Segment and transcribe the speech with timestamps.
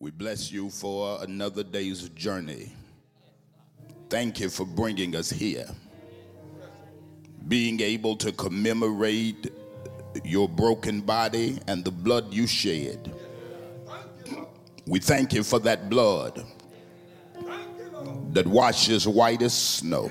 [0.00, 2.72] We bless you for another day's journey.
[4.10, 5.66] Thank you for bringing us here.
[7.46, 9.52] Being able to commemorate
[10.24, 13.14] your broken body and the blood you shed.
[14.86, 16.44] We thank you for that blood
[18.32, 20.10] that washes white as snow.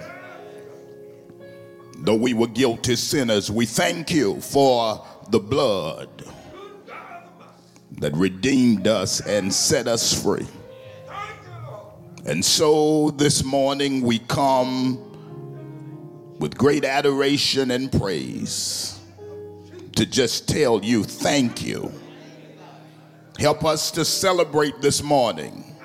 [2.00, 6.24] Though we were guilty sinners, we thank you for the blood
[8.00, 10.48] that redeemed us and set us free.
[12.26, 14.98] And so this morning we come
[16.40, 19.00] with great adoration and praise
[19.96, 21.92] to just tell you thank you.
[23.40, 25.76] Help us to celebrate this morning.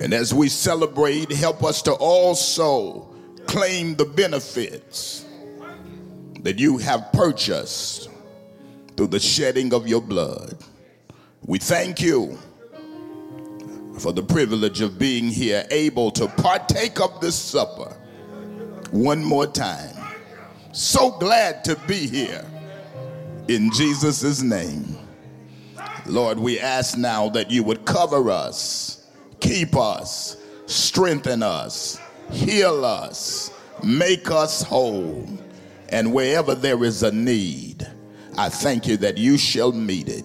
[0.00, 3.08] And as we celebrate, help us to also
[3.46, 5.24] claim the benefits
[6.40, 8.10] that you have purchased
[8.96, 10.56] through the shedding of your blood.
[11.46, 12.36] We thank you
[14.00, 17.96] for the privilege of being here, able to partake of this supper
[18.90, 19.94] one more time.
[20.72, 22.44] So glad to be here
[23.46, 24.98] in Jesus' name.
[26.06, 29.06] Lord, we ask now that you would cover us,
[29.38, 32.00] keep us, strengthen us,
[32.32, 33.52] heal us,
[33.84, 35.28] make us whole.
[35.90, 37.86] And wherever there is a need,
[38.36, 40.24] I thank you that you shall meet it.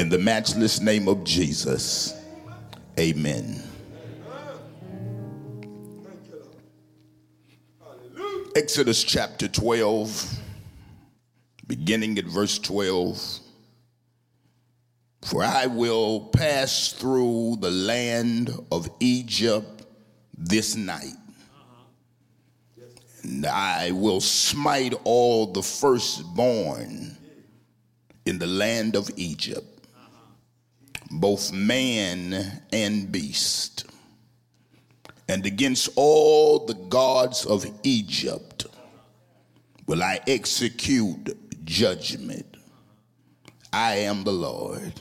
[0.00, 2.14] In the matchless name of Jesus,
[2.98, 3.62] amen.
[8.56, 10.38] Exodus chapter 12,
[11.66, 13.40] beginning at verse 12.
[15.20, 19.84] For I will pass through the land of Egypt
[20.34, 21.12] this night,
[23.22, 27.18] and I will smite all the firstborn
[28.24, 29.69] in the land of Egypt
[31.10, 33.84] both man and beast.
[35.28, 38.66] And against all the gods of Egypt
[39.86, 42.56] will I execute judgment.
[43.72, 45.00] I am the Lord.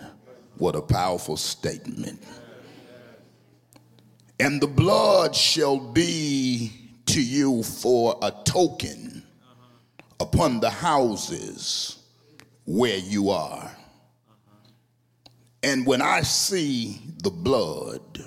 [0.57, 2.21] What a powerful statement.
[4.39, 6.71] And the blood shall be
[7.07, 9.23] to you for a token
[10.19, 11.97] upon the houses
[12.65, 13.71] where you are.
[15.61, 18.23] And when I see the blood,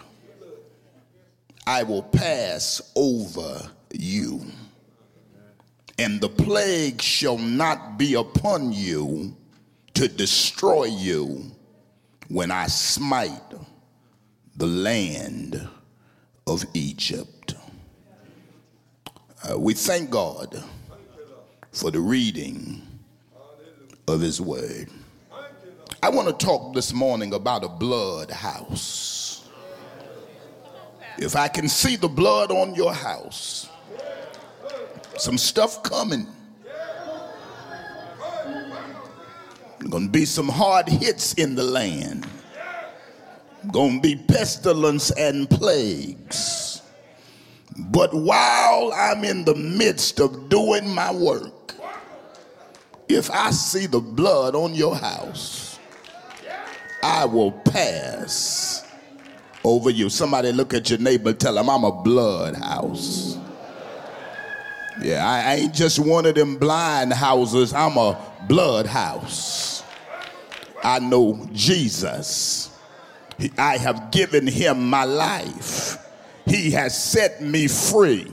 [1.67, 4.43] I will pass over you.
[5.99, 9.37] And the plague shall not be upon you
[9.95, 11.51] to destroy you
[12.29, 13.41] when I smite
[14.57, 15.69] the land
[16.47, 17.55] of Egypt.
[19.49, 20.63] Uh, we thank God
[21.73, 22.83] for the reading
[24.09, 24.89] of his word.
[26.05, 29.49] I want to talk this morning about a blood house.
[31.17, 33.69] If I can see the blood on your house,
[35.17, 36.27] some stuff coming.
[39.89, 42.27] To be some hard hits in the land.
[43.73, 46.83] To be pestilence and plagues.
[47.79, 51.77] But while I'm in the midst of doing my work,
[53.09, 55.62] if I see the blood on your house,
[57.03, 58.85] I will pass
[59.65, 60.09] over you.
[60.09, 63.39] Somebody look at your neighbor, tell him I'm a blood house.
[65.01, 69.83] Yeah, I ain't just one of them blind houses, I'm a blood house.
[70.85, 72.71] I know Jesus.
[73.59, 75.99] I have given him my life.
[76.47, 78.31] He has set me free,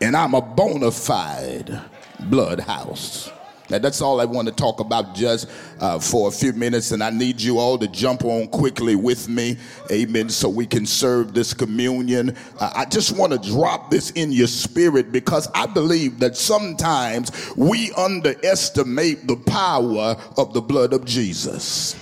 [0.00, 1.80] and I'm a bona fide
[2.20, 3.30] blood house.
[3.70, 5.48] Now, that's all I want to talk about just
[5.78, 9.28] uh, for a few minutes, and I need you all to jump on quickly with
[9.28, 9.58] me,
[9.90, 12.34] amen, so we can serve this communion.
[12.58, 17.54] Uh, I just want to drop this in your spirit because I believe that sometimes
[17.56, 21.94] we underestimate the power of the blood of Jesus.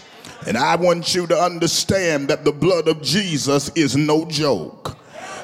[0.47, 4.96] And I want you to understand that the blood of Jesus is no joke.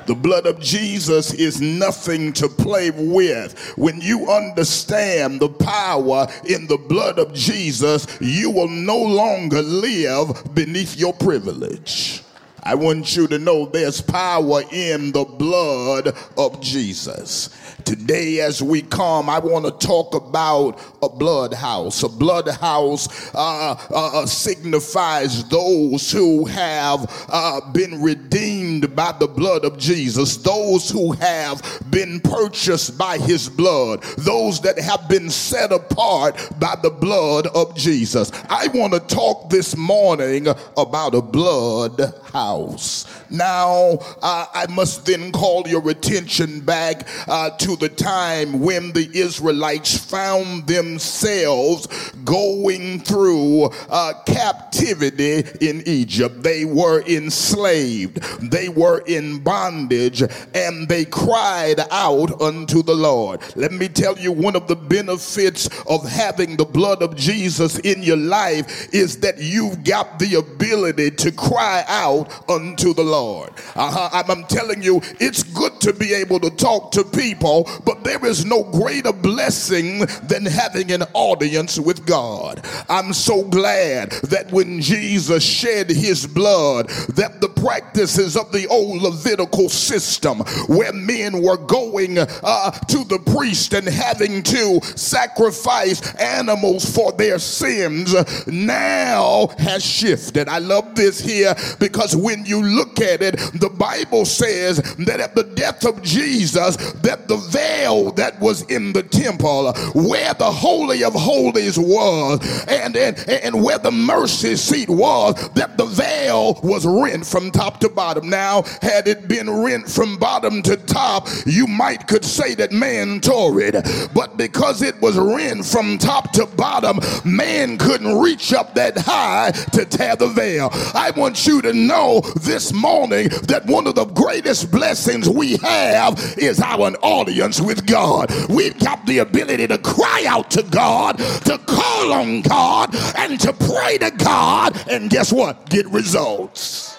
[0.07, 3.73] The blood of Jesus is nothing to play with.
[3.77, 10.55] When you understand the power in the blood of Jesus, you will no longer live
[10.55, 12.23] beneath your privilege.
[12.65, 17.51] I want you to know there's power in the blood of Jesus.
[17.85, 22.03] Today, as we come, I want to talk about a blood house.
[22.03, 29.13] A blood house uh, uh, uh signifies those who have uh, been redeemed redeemed by
[29.19, 35.09] the blood of Jesus, those who have been purchased by his blood, those that have
[35.09, 38.31] been set apart by the blood of Jesus.
[38.49, 42.01] I want to talk this morning about a blood
[42.33, 43.07] house.
[43.33, 49.09] Now, uh, I must then call your attention back uh, to the time when the
[49.15, 56.43] Israelites found themselves going through uh, captivity in Egypt.
[56.43, 60.23] They were enslaved, they were in bondage,
[60.55, 63.41] and they cried out unto the Lord.
[63.57, 68.03] Let me tell you, one of the benefits of having the blood of Jesus in
[68.03, 73.22] your life is that you've got the ability to cry out unto the Lord.
[73.23, 74.23] Uh-huh.
[74.29, 78.45] I'm telling you, it's good to be able to talk to people, but there is
[78.45, 82.65] no greater blessing than having an audience with God.
[82.89, 89.03] I'm so glad that when Jesus shed his blood, that the practices of the old
[89.03, 96.89] Levitical system, where men were going uh, to the priest and having to sacrifice animals
[96.95, 98.15] for their sins,
[98.47, 100.49] now has shifted.
[100.49, 105.35] I love this here because when you look at it, the Bible says that at
[105.35, 111.05] the death of Jesus, that the veil that was in the temple, where the holy
[111.05, 116.87] of holies was, and and, and where the mercy seat was, that the veil was
[116.87, 118.29] rent from top to bottom.
[118.29, 123.21] Now, had it been rent from bottom to top, you might could say that man
[123.21, 123.75] tore it,
[124.15, 129.51] but because it was rent from top to bottom, man couldn't reach up that high
[129.73, 130.71] to tear the veil.
[130.95, 136.19] I want you to know this morning that one of the greatest blessings we have
[136.39, 138.31] is our audience with God.
[138.49, 143.53] We've got the ability to cry out to God, to call on God, and to
[143.53, 145.69] pray to God, and guess what?
[145.69, 146.97] Get results.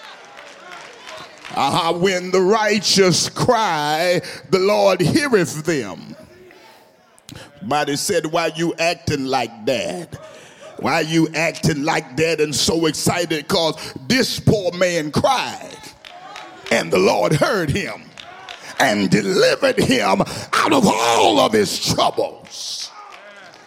[1.56, 1.92] Uh-huh.
[1.98, 4.20] When the righteous cry,
[4.50, 6.16] the Lord heareth them.
[7.62, 10.14] Body said, Why you acting like that?
[10.80, 13.46] Why you acting like that and so excited?
[13.46, 15.73] Because this poor man cried,
[16.70, 18.10] and the Lord heard him
[18.78, 20.20] and delivered him
[20.52, 22.83] out of all of his troubles.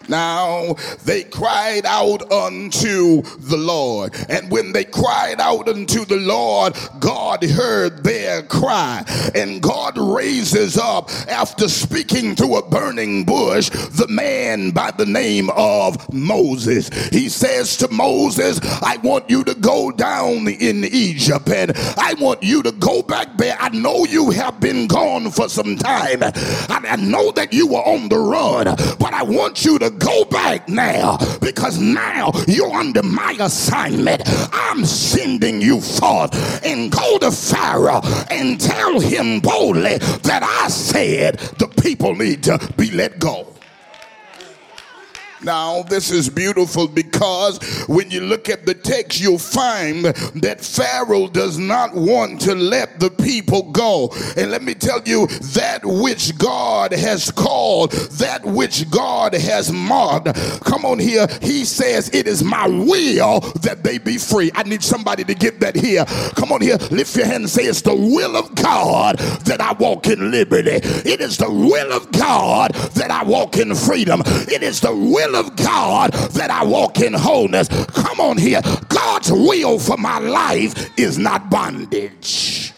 [0.09, 0.75] Now
[1.05, 4.15] they cried out unto the Lord.
[4.29, 9.03] And when they cried out unto the Lord, God heard their cry.
[9.35, 15.49] And God raises up, after speaking through a burning bush, the man by the name
[15.51, 16.89] of Moses.
[17.09, 22.43] He says to Moses, I want you to go down in Egypt and I want
[22.43, 23.55] you to go back there.
[23.59, 26.23] I know you have been gone for some time.
[26.23, 28.65] I know that you were on the run,
[28.97, 34.23] but I want you to go back now because now you're under my assignment.
[34.53, 41.37] I'm sending you forth and go to Pharaoh and tell him boldly that I said
[41.57, 43.56] the people need to be let go.
[45.43, 51.27] Now, this is beautiful because when you look at the text, you'll find that Pharaoh
[51.27, 54.11] does not want to let the people go.
[54.35, 60.33] And let me tell you, that which God has called, that which God has marked,
[60.63, 64.51] come on here, he says, It is my will that they be free.
[64.55, 66.05] I need somebody to get that here.
[66.35, 69.73] Come on here, lift your hand and say, It's the will of God that I
[69.73, 70.79] walk in liberty.
[70.81, 74.21] It is the will of God that I walk in freedom.
[74.25, 77.67] It is the will of God that I walk in wholeness.
[77.87, 78.61] Come on here.
[78.89, 82.73] God's will for my life is not bondage.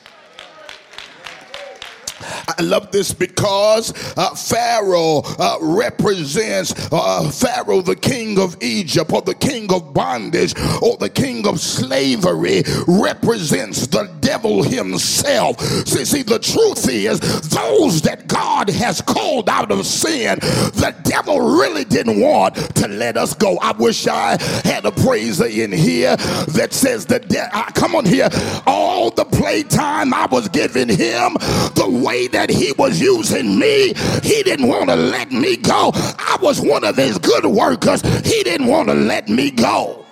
[2.58, 9.22] I love this because uh, Pharaoh uh, represents uh, Pharaoh, the king of Egypt, or
[9.22, 15.60] the king of bondage, or the king of slavery, represents the devil himself.
[15.88, 17.20] See, see, the truth is,
[17.50, 23.18] those that God has called out of sin, the devil really didn't want to let
[23.18, 23.58] us go.
[23.58, 26.16] I wish I had a praiser in here
[26.60, 28.30] that says that, de- uh, come on here,
[28.68, 31.34] all the playtime I was giving him,
[31.74, 33.96] the way that he was using me.
[34.22, 35.90] He didn't want to let me go.
[35.96, 38.04] I was one of his good workers.
[38.24, 40.06] He didn't want to let me go.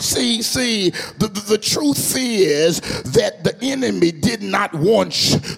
[0.00, 2.80] See, see, the, the, the, truth is
[3.12, 5.12] that the enemy did not want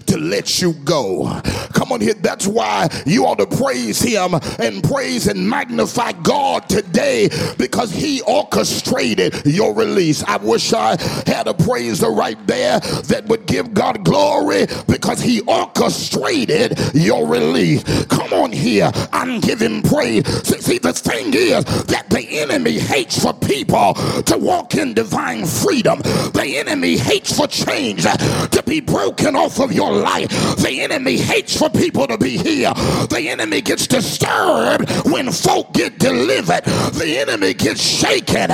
[0.07, 1.41] to let you go.
[1.75, 2.15] Come on here.
[2.15, 7.29] That's why you ought to praise him and praise and magnify God today
[7.59, 10.23] because he orchestrated your release.
[10.25, 15.41] I wish I had a praiser right there that would give God glory because he
[15.43, 17.83] orchestrated your release.
[18.07, 18.91] Come on here.
[19.13, 20.27] I'm giving praise.
[20.47, 23.95] See, see, the thing is that the enemy hates for people
[24.29, 26.01] to walk in divine freedom.
[26.01, 30.29] The enemy hates for change to be broken off of your life.
[30.57, 32.73] The enemy hates for people to be here.
[33.09, 36.65] The enemy gets disturbed when folk get delivered.
[36.65, 38.51] The enemy gets shaken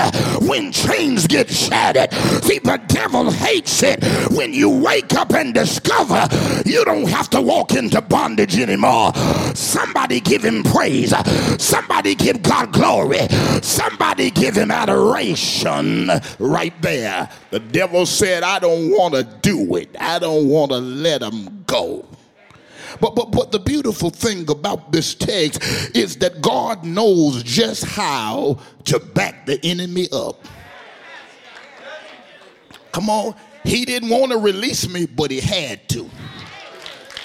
[0.47, 2.13] when chains get shattered.
[2.45, 6.29] See, the devil hates it when you wake up and discover
[6.65, 9.13] you don't have to walk into bondage anymore.
[9.55, 11.13] Somebody give him praise.
[11.61, 13.27] Somebody give God glory.
[13.63, 15.64] Somebody give him adoration
[16.39, 17.29] right there.
[17.51, 19.95] The devil said, I don't want to do it.
[19.99, 22.07] I don't want to let him go.
[23.01, 25.63] But, but, but the beautiful thing about this text
[25.97, 30.45] is that God knows just how to back the enemy up.
[32.93, 33.35] Come on.
[33.65, 36.09] He didn't want to release me, but he had to.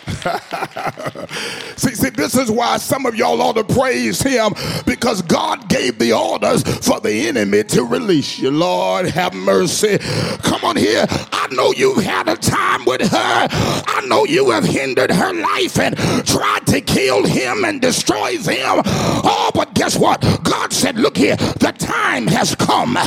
[1.75, 4.53] see, see, this is why some of y'all ought to praise him
[4.85, 8.51] because God gave the orders for the enemy to release you.
[8.51, 9.97] Lord, have mercy.
[10.43, 11.05] Come on here.
[11.51, 13.48] Know you've had a time with her.
[13.51, 18.82] I know you have hindered her life and tried to kill him and destroy him.
[18.86, 20.22] Oh, but guess what?
[20.44, 22.98] God said, Look here, the time has come.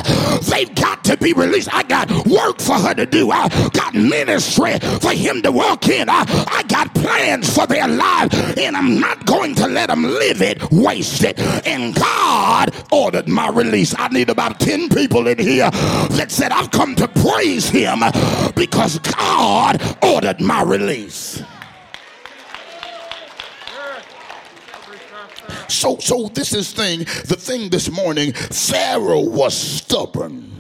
[0.51, 1.73] They've got to be released.
[1.73, 3.31] I got work for her to do.
[3.31, 6.09] I got ministry for him to walk in.
[6.09, 10.43] I, I got plans for their life, and I'm not going to let them live
[10.43, 11.39] it wasted.
[11.67, 13.95] And God ordered my release.
[13.99, 18.01] I need about 10 people in here that said, I've come to praise Him
[18.55, 21.43] because God ordered my release.
[25.69, 30.53] So, so this is thing, the thing this morning, Pharaoh was stubborn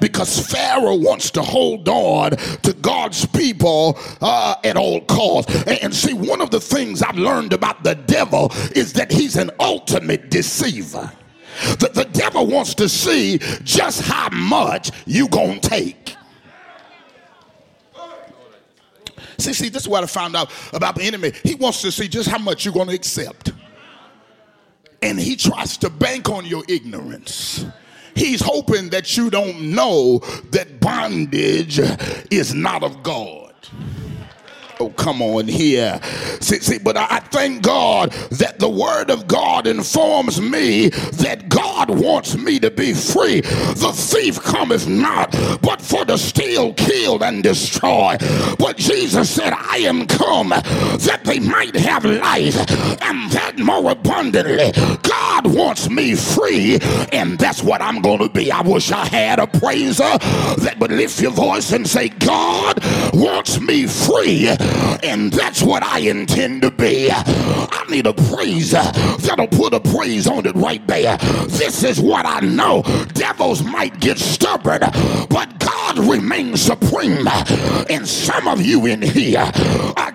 [0.00, 5.54] because Pharaoh wants to hold on to God's people uh, at all costs.
[5.66, 9.50] And, see, one of the things I've learned about the devil is that he's an
[9.60, 11.12] ultimate deceiver.
[11.78, 16.16] The, the devil wants to see just how much you gonna take.
[19.42, 21.32] See, see, this is what I found out about the enemy.
[21.42, 23.52] He wants to see just how much you're gonna accept.
[25.02, 27.66] And he tries to bank on your ignorance.
[28.14, 30.18] He's hoping that you don't know
[30.50, 31.80] that bondage
[32.30, 33.52] is not of God.
[34.82, 36.00] Oh, come on here.
[36.40, 41.88] See, see, but I thank God that the word of God informs me that God
[41.88, 43.42] wants me to be free.
[43.42, 45.30] The thief cometh not,
[45.62, 48.16] but for to steal, kill, and destroy.
[48.58, 52.56] But Jesus said, I am come that they might have life
[53.02, 54.72] and that more abundantly.
[55.02, 56.78] God wants me free,
[57.12, 58.50] and that's what I'm going to be.
[58.50, 60.18] I wish I had a praiser
[60.58, 62.78] that would lift your voice and say, God
[63.14, 64.48] wants me free
[65.02, 67.10] and that's what I intend to be.
[67.10, 71.16] I need a praise that'll put a praise on it right there.
[71.48, 72.82] This is what I know.
[73.14, 74.80] Devils might get stubborn,
[75.28, 77.26] but God remains supreme.
[77.90, 79.50] And some of you in here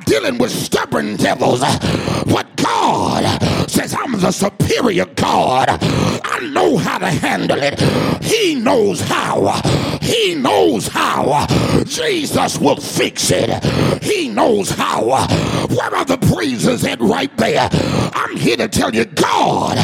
[0.07, 5.67] dealing with stubborn devils, but God says, I'm the superior God.
[5.69, 7.79] I know how to handle it.
[8.23, 9.61] He knows how.
[10.01, 11.45] He knows how.
[11.83, 13.63] Jesus will fix it.
[14.03, 15.27] He knows how.
[15.67, 17.69] Where are the praises at right there?
[18.13, 19.77] I'm here to tell you God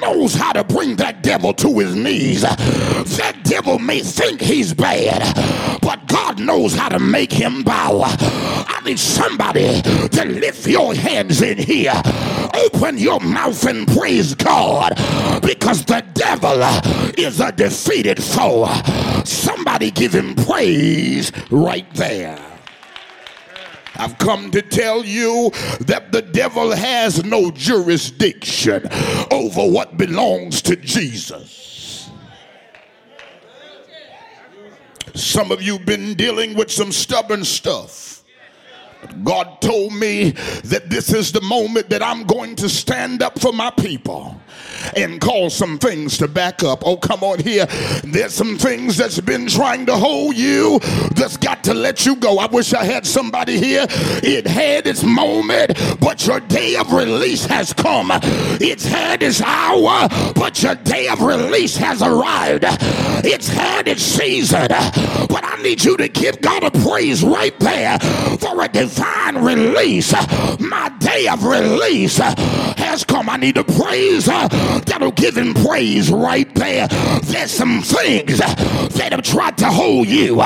[0.00, 2.42] knows how to bring that devil to his knees.
[2.42, 5.22] That devil may think he's bad,
[5.80, 8.02] but God knows how to make him bow.
[8.04, 12.00] I need somebody to lift your hands in here.
[12.54, 14.94] Open your mouth and praise God
[15.42, 16.62] because the devil
[17.18, 18.66] is a defeated foe.
[19.24, 22.38] Somebody give him praise right there.
[23.96, 25.50] I've come to tell you
[25.80, 28.88] that the devil has no jurisdiction
[29.30, 32.10] over what belongs to Jesus.
[35.14, 38.09] Some of you have been dealing with some stubborn stuff.
[39.24, 40.30] God told me
[40.64, 44.40] that this is the moment that I'm going to stand up for my people
[44.96, 46.82] and cause some things to back up.
[46.84, 47.66] Oh, come on here.
[48.02, 50.78] There's some things that's been trying to hold you
[51.14, 52.38] that's got to let you go.
[52.38, 53.86] I wish I had somebody here.
[53.88, 58.10] It had its moment, but your day of release has come.
[58.12, 62.64] It's had its hour, but your day of release has arrived.
[63.24, 67.58] It's had its season, but I I need you to give God a praise right
[67.60, 67.98] there
[68.38, 70.12] for a divine release.
[70.58, 73.28] My day of release has come.
[73.28, 76.88] I need a praise that'll give him praise right there.
[77.22, 80.36] There's some things that have tried to hold you,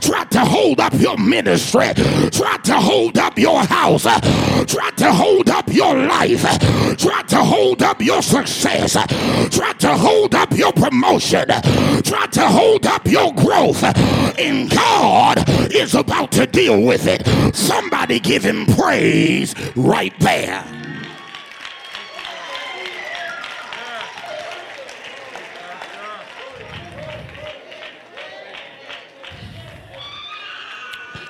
[0.00, 1.92] tried to hold up your ministry,
[2.30, 6.42] tried to hold up your house, tried to hold up your life,
[6.96, 8.92] tried to hold up your success,
[9.50, 11.46] tried to hold up your promotion,
[12.02, 13.82] tried to hold up your growth.
[14.38, 17.26] And God is about to deal with it.
[17.90, 20.64] Somebody give him praise right there.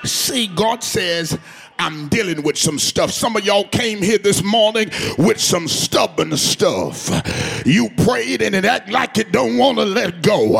[0.03, 1.39] See, God says,
[1.79, 3.09] I'm dealing with some stuff.
[3.09, 7.09] Some of y'all came here this morning with some stubborn stuff.
[7.65, 10.59] You prayed and it act like it don't want to let go.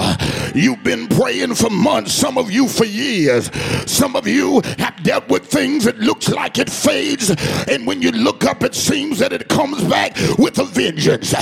[0.54, 3.50] You've been praying for months, some of you for years.
[3.90, 7.30] Some of you have dealt with things that looks like it fades,
[7.70, 11.34] and when you look up, it seems that it comes back with a vengeance.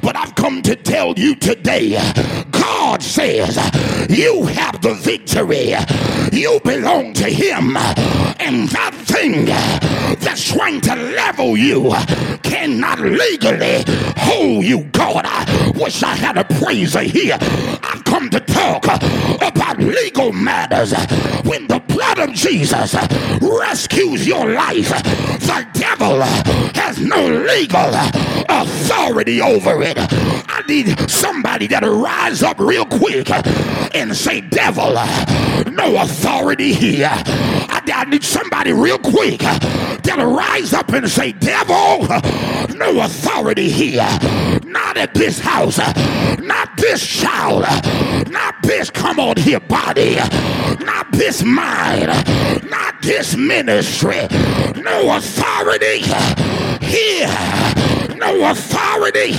[0.00, 1.98] But I've come to tell you today,
[2.50, 3.56] God says
[4.08, 5.74] you have the victory.
[6.32, 9.46] You belong to Him, and that thing
[10.20, 11.92] that's trying to level you
[12.42, 13.84] cannot legally
[14.16, 14.84] hold you.
[14.92, 17.38] God, I wish I had a praiser here.
[17.40, 20.92] I've come to talk about legal matters.
[21.44, 22.94] When the blood of Jesus
[23.40, 27.94] rescues your life, the devil has no legal
[28.48, 29.96] authority over it.
[29.98, 33.30] I need somebody that'll rise up real quick
[33.94, 34.94] and say, Devil,
[35.70, 37.22] no authority here.
[37.92, 42.06] I, need somebody real quick week that'll rise up and say, Devil,
[42.76, 44.08] no authority here.
[44.64, 45.78] Not at this house.
[46.38, 47.62] Not this child.
[48.30, 50.16] Not this, come on here, body.
[50.84, 52.08] Not this mind.
[52.70, 54.26] Not this ministry.
[54.76, 56.02] No authority
[56.84, 57.28] here.
[58.16, 59.32] No authority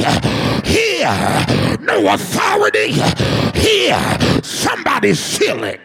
[0.66, 1.46] here.
[1.80, 2.92] No authority
[3.60, 4.18] here.
[4.44, 5.82] Somebody seal it.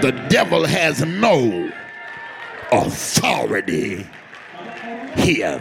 [0.00, 1.72] The devil has no
[2.70, 4.06] authority
[5.16, 5.60] here.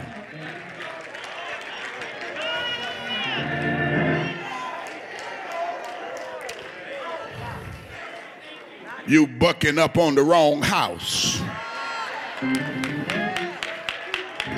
[9.08, 11.42] You bucking up on the wrong house.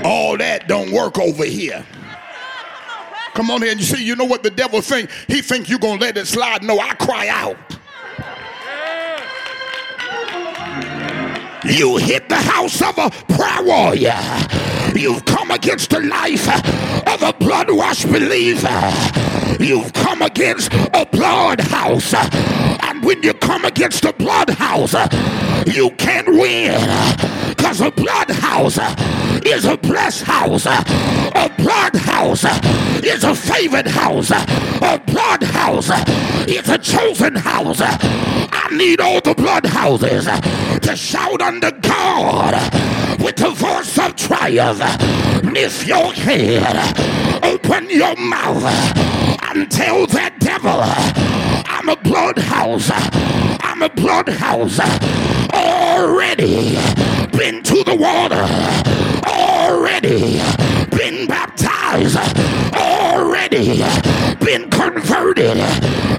[0.03, 1.85] All that don't work over here.
[3.35, 5.09] Come on here and you see, you know what the devil think?
[5.27, 6.63] He think you gonna let it slide.
[6.63, 7.78] No, I cry out.
[11.65, 14.17] You hit the house of a prayer warrior.
[14.95, 16.47] You've come against the life
[17.05, 18.93] of a blood washed believer.
[19.59, 22.13] You've come against a blood house.
[22.13, 24.95] And when you come against a blood house,
[25.67, 26.79] you can't win.
[27.69, 28.95] Because a blood house uh,
[29.45, 30.65] is a blessed house.
[30.65, 30.83] Uh,
[31.35, 32.59] a blood house uh,
[33.03, 34.31] is a favored house.
[34.31, 35.91] A blood house
[36.47, 37.79] is a chosen house.
[37.79, 42.55] I need all the blood houses to shout under God
[43.21, 44.79] with the voice of triumph.
[45.43, 48.63] Lift your head, open your mouth,
[49.43, 50.81] and tell that devil,
[51.79, 52.91] I'm a bloodhouse.
[52.91, 54.81] I'm a bloodhouse.
[55.53, 56.75] Already
[57.31, 58.43] been to the water.
[59.25, 60.41] Already
[60.89, 62.17] been baptized.
[62.75, 63.77] Already
[64.43, 65.55] been converted.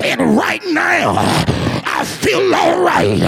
[0.03, 3.21] And right now, I feel all right.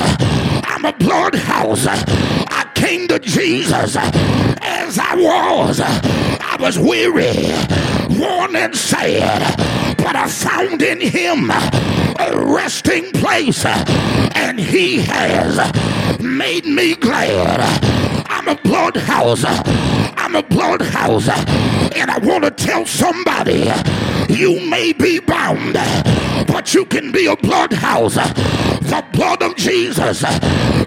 [0.64, 1.87] I'm a bloodhouse.
[1.87, 3.95] I came to Jesus
[4.62, 5.83] as I was.
[5.83, 7.53] I was weary,
[8.18, 9.42] worn and sad,
[10.03, 15.59] but I found in him a resting place, and he has
[16.21, 17.61] made me glad.
[18.27, 19.45] I'm a bloodhouse.
[19.45, 21.29] I'm a bloodhouse.
[21.95, 23.71] And I want to tell somebody
[24.29, 25.75] you may be bound,
[26.47, 28.15] but you can be a bloodhouse.
[28.15, 30.25] The blood of Jesus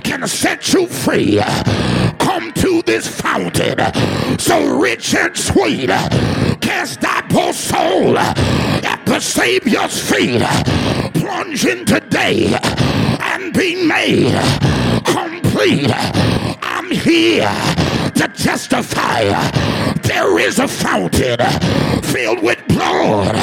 [0.03, 1.39] can set you free.
[2.25, 3.77] Come to this fountain,
[4.39, 5.89] so rich and sweet.
[6.59, 10.41] Cast thy poor soul at the Savior's feet.
[11.13, 12.57] Plunge in today
[13.21, 14.33] and be made
[15.05, 15.91] complete.
[16.63, 17.53] I'm here
[18.15, 19.29] to testify
[20.01, 21.37] there is a fountain
[22.01, 23.35] filled with blood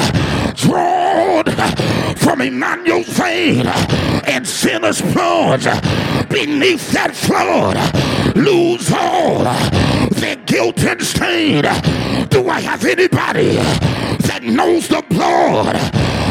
[0.55, 1.45] drawn
[2.23, 3.67] from Emmanuel's vein
[4.25, 5.65] and sinners plunge
[6.29, 7.75] beneath that flood
[8.35, 9.43] lose all
[10.09, 11.63] their guilt and stain
[12.29, 13.55] do I have anybody
[14.27, 15.75] that knows the blood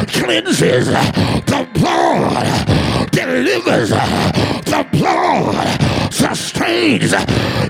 [0.08, 2.62] cleanses the blood
[3.12, 7.12] delivers, the blood sustains.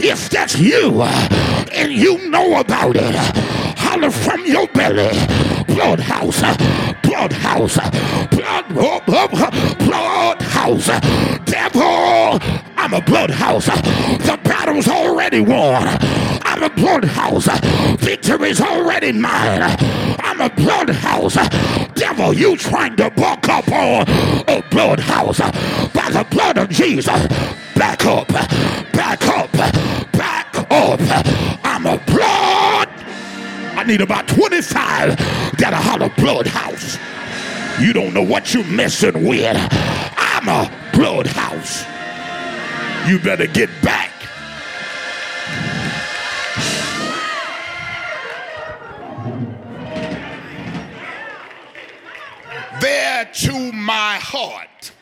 [0.03, 3.15] If that's you and you know about it,
[4.01, 5.11] from your belly.
[5.67, 6.41] Blood house,
[7.03, 7.77] blood house,
[8.31, 9.07] blood, blood,
[9.79, 10.87] blood house.
[11.45, 12.41] Devil,
[12.77, 13.67] I'm a blood house.
[13.67, 15.87] The battle's already won.
[16.43, 17.47] I'm a blood house.
[17.99, 19.77] Victory's already mine.
[20.21, 21.37] I'm a blood house.
[21.95, 24.09] Devil, you trying to buck up on
[24.49, 25.39] a blood house
[25.93, 27.27] by the blood of Jesus.
[27.75, 31.33] Back up, back up, back up.
[33.83, 35.17] I need about 25
[35.59, 36.99] that are holler blood house.
[37.83, 39.57] You don't know what you're messing with.
[40.17, 41.83] I'm a blood house.
[43.11, 44.13] You better get back.
[52.81, 54.93] There to my heart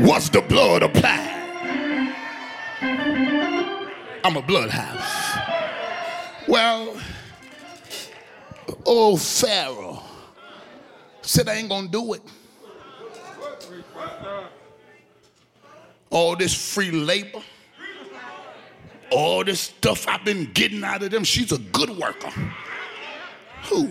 [0.00, 1.38] was the blood applied.
[4.22, 6.46] I'm a blood house.
[6.46, 7.00] Well,
[8.84, 10.02] old Pharaoh
[11.22, 12.22] said, I ain't gonna do it.
[16.10, 17.40] All this free labor,
[19.10, 21.24] all this stuff I've been getting out of them.
[21.24, 22.30] She's a good worker.
[23.64, 23.90] Who?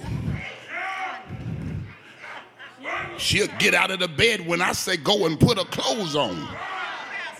[3.17, 6.47] She'll get out of the bed when I say go and put her clothes on.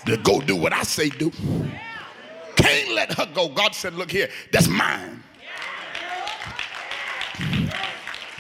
[0.06, 1.32] To go do what I say do.
[2.56, 3.50] Can't let her go.
[3.50, 5.19] God said, look here, that's mine.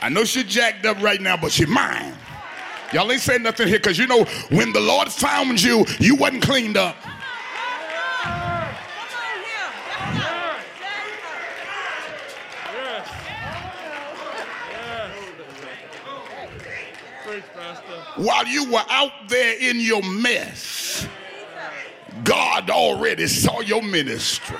[0.01, 2.13] I know she jacked up right now, but she mine.
[2.93, 6.41] Y'all ain't saying nothing here because you know when the Lord found you, you wasn't
[6.41, 6.95] cleaned up.
[18.15, 21.07] While you were out there in your mess,
[22.23, 24.57] God already saw your ministry.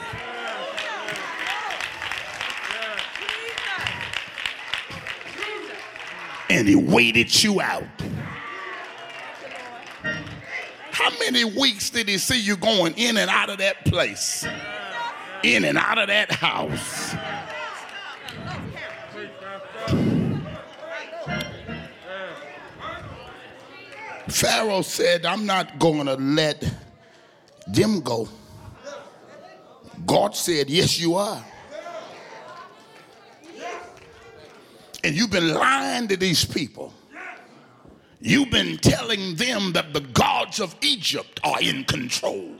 [6.60, 7.86] And he waited you out.
[10.92, 14.46] How many weeks did he see you going in and out of that place?
[15.42, 17.16] In and out of that house.
[24.28, 26.70] Pharaoh said, I'm not going to let
[27.68, 28.28] them go.
[30.06, 31.44] God said, Yes, you are.
[35.04, 36.94] And you've been lying to these people.
[38.22, 42.54] You've been telling them that the gods of Egypt are in control.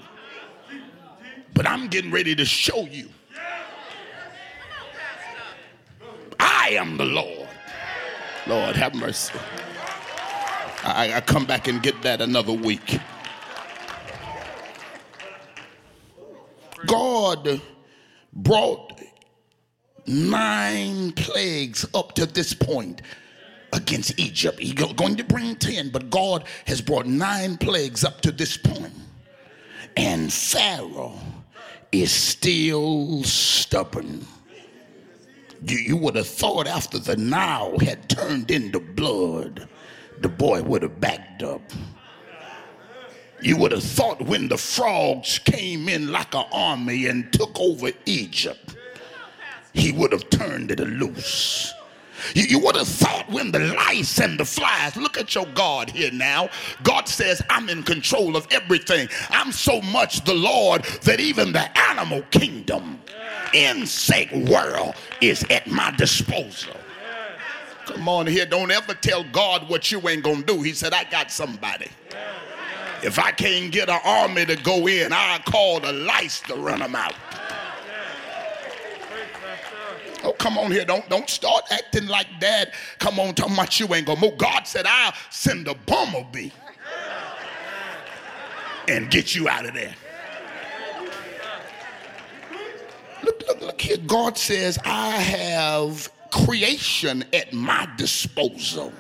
[1.54, 3.10] But I'm getting ready to show you.
[6.40, 7.50] I am the Lord.
[8.48, 9.34] Lord, have mercy.
[10.84, 13.00] I, I come back and get that another week.
[16.86, 17.62] God
[18.32, 19.02] brought
[20.10, 23.02] nine plagues up to this point
[23.74, 24.60] against Egypt.
[24.60, 28.94] He's going to bring 10, but God has brought nine plagues up to this point.
[29.96, 31.20] And Pharaoh
[31.92, 34.26] is still stubborn.
[35.64, 39.68] You, you would have thought after the Nile had turned into blood,
[40.20, 41.62] the boy would have backed up.
[43.42, 47.92] You would have thought when the frogs came in like an army and took over
[48.06, 48.76] Egypt,
[49.80, 51.74] he would have turned it loose.
[52.36, 55.90] You, you, would have thought when the lice and the flies, look at your God
[55.90, 56.50] here now.
[56.84, 59.08] God says, I'm in control of everything.
[59.30, 63.00] I'm so much the Lord that even the animal kingdom,
[63.54, 66.76] insect world is at my disposal.
[67.86, 70.62] Come on here, don't ever tell God what you ain't gonna do.
[70.62, 71.88] He said, I got somebody.
[73.02, 76.80] If I can't get an army to go in, I'll call the lice to run
[76.80, 77.16] them out.
[80.24, 80.86] Oh, come on here.
[80.86, 82.74] Don't, don't start acting like that.
[83.00, 84.38] Come on, talking about you ain't gonna move.
[84.38, 86.52] God said, I'll send a bumblebee
[88.88, 89.96] and get you out of there.
[93.24, 93.98] Look, look, look here.
[93.98, 98.94] God says, I have creation at my disposal.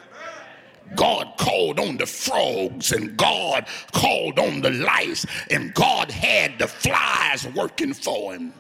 [0.95, 6.67] God called on the frogs and God called on the lice and God had the
[6.67, 8.53] flies working for him.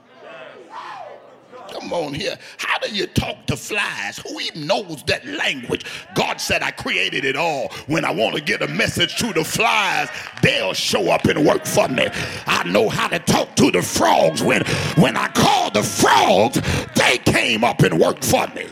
[1.71, 2.37] Come on here.
[2.57, 4.17] How do you talk to flies?
[4.19, 5.85] Who even knows that language?
[6.15, 7.69] God said, I created it all.
[7.87, 10.09] When I want to get a message to the flies,
[10.41, 12.07] they'll show up and work for me.
[12.47, 14.41] I know how to talk to the frogs.
[14.41, 14.63] When,
[14.97, 16.59] when I called the frogs,
[16.95, 18.67] they came up and worked for me.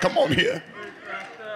[0.00, 0.62] Come on here.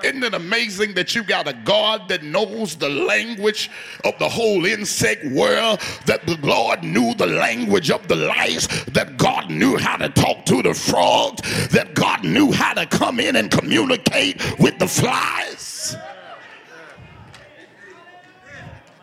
[0.07, 3.69] Isn't it amazing that you got a God that knows the language
[4.05, 5.81] of the whole insect world?
[6.07, 10.45] That the Lord knew the language of the lice, that God knew how to talk
[10.45, 15.97] to the frogs, that God knew how to come in and communicate with the flies.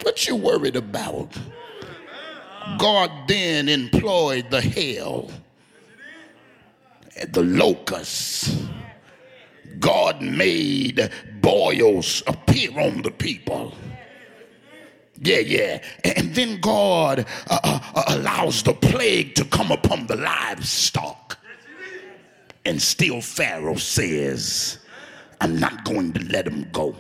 [0.04, 1.38] What you worried about?
[2.78, 5.30] God then employed the hail
[7.20, 8.56] and the locusts.
[9.84, 13.74] God made boils appear on the people.
[15.20, 15.84] Yeah, yeah.
[16.06, 21.38] And then God uh, uh, uh, allows the plague to come upon the livestock.
[22.64, 24.78] And still Pharaoh says,
[25.42, 26.96] I'm not going to let him go.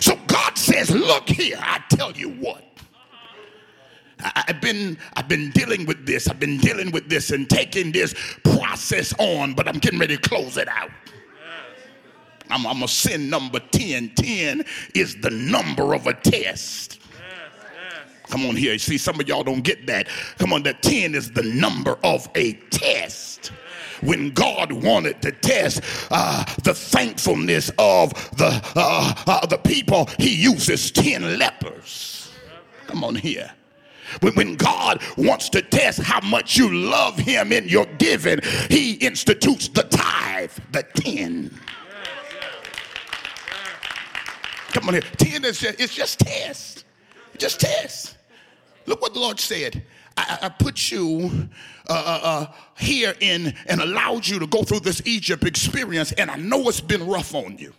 [0.00, 2.64] So God says, Look here, I tell you what.
[4.18, 6.26] I've been I've been dealing with this.
[6.26, 10.28] I've been dealing with this and taking this process on, but I'm getting ready to
[10.28, 10.90] close it out.
[12.50, 14.10] I'm, I'm gonna send number 10.
[14.16, 17.00] 10 is the number of a test.
[18.28, 18.76] Come on here.
[18.78, 20.08] See, some of y'all don't get that.
[20.38, 23.52] Come on, that 10 is the number of a test
[24.02, 25.80] when God wanted to test
[26.10, 32.30] uh, the thankfulness of the uh, uh, the people, He uses ten lepers.
[32.86, 33.50] Come on here.
[34.20, 38.94] When, when God wants to test how much you love Him in your giving, He
[38.94, 41.50] institutes the tithe, the ten.
[44.76, 45.02] Come on here.
[45.16, 46.84] Ten is just, it's just test.
[47.38, 48.18] Just test.
[48.84, 49.82] Look what the Lord said.
[50.18, 51.48] I, I put you
[51.88, 56.30] uh, uh, uh, here in and allowed you to go through this Egypt experience, and
[56.30, 57.72] I know it's been rough on you.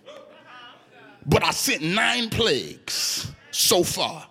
[1.27, 4.27] But I sent nine plagues so far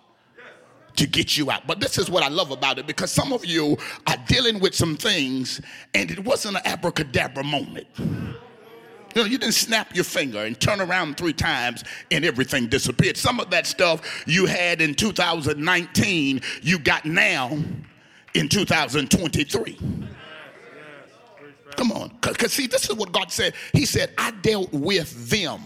[0.97, 1.67] to get you out.
[1.67, 3.77] But this is what I love about it because some of you
[4.07, 5.61] are dealing with some things,
[5.93, 7.87] and it wasn't an abracadabra moment.
[9.17, 13.17] You know, you didn't snap your finger and turn around three times and everything disappeared.
[13.17, 17.57] Some of that stuff you had in 2019, you got now
[18.35, 19.79] in 2023.
[21.75, 22.15] Come on.
[22.21, 23.55] Because, see, this is what God said.
[23.73, 25.61] He said, I dealt with them,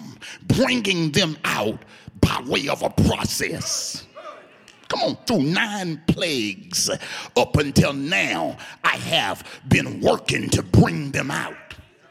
[0.47, 1.77] bringing them out
[2.21, 4.07] by way of a process.
[4.87, 6.89] Come on, through nine plagues
[7.35, 11.57] up until now, I have been working to bring them out.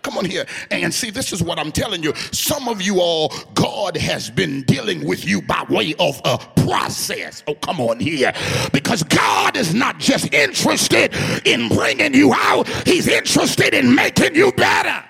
[0.02, 2.14] Come on here and see, this is what I'm telling you.
[2.32, 7.42] Some of you all, God has been dealing with you by way of a process.
[7.46, 8.32] Oh, come on here.
[8.72, 14.52] Because God is not just interested in bringing you out, He's interested in making you
[14.52, 15.04] better.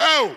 [0.00, 0.34] Oh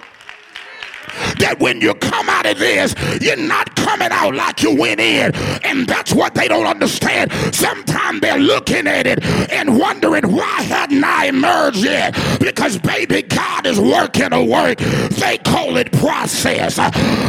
[1.40, 5.36] that when you come out of this, you're not coming out like you went in.
[5.64, 7.32] And that's what they don't understand.
[7.54, 12.14] Sometimes they're looking at it and wondering, why hadn't I emerged yet?
[12.40, 14.78] Because, baby, God is working a work.
[14.78, 16.80] They call it process.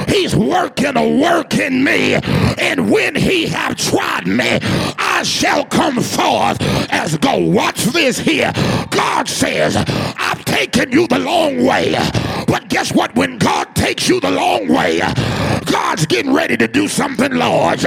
[0.09, 2.15] He's working a work in me.
[2.59, 4.59] And when he have tried me,
[4.99, 6.59] I shall come forth
[6.91, 7.39] as go.
[7.39, 8.53] Watch this here.
[8.91, 11.95] God says, I've taken you the long way.
[12.47, 13.15] But guess what?
[13.15, 15.01] When God takes you the long way,
[15.67, 17.85] God's getting ready to do something large.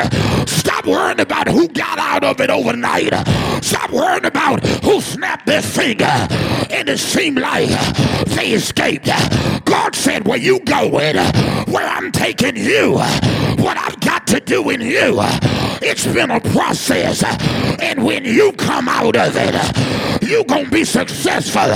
[0.47, 3.13] Stop worrying about who got out of it overnight.
[3.63, 6.05] Stop worrying about who snapped their finger
[6.69, 7.69] and it seemed like
[8.27, 9.09] they escaped.
[9.65, 14.81] God said, Where you going, where I'm taking you, what I've got to do in
[14.81, 15.17] you,
[15.81, 17.23] it's been a process.
[17.81, 19.55] And when you come out of it,
[20.27, 21.69] you're going to be successful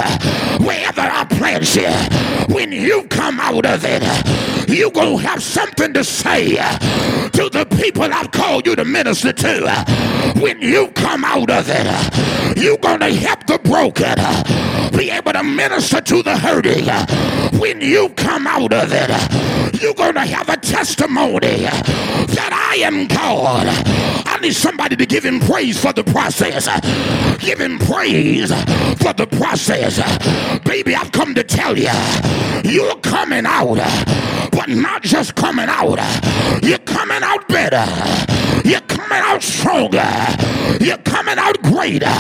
[0.66, 2.54] wherever I plant you.
[2.54, 7.66] When you come out of it, you're going to have something to say to the
[7.78, 10.34] people I've called you to minister to.
[10.40, 14.18] When you come out of it, you're going to help the broken
[14.98, 16.86] be able to minister to the hurting.
[17.60, 23.68] When you come out of it, you're to have a testimony that I am God.
[24.42, 26.66] Need somebody to give him praise for the process.
[27.40, 28.50] Give him praise
[28.98, 30.00] for the process.
[30.64, 31.92] Baby, I've come to tell you,
[32.64, 33.78] you're coming out,
[34.52, 36.00] but not just coming out.
[36.64, 37.86] You're coming out better.
[38.68, 40.10] You're coming out stronger.
[40.80, 42.18] You're coming out greater.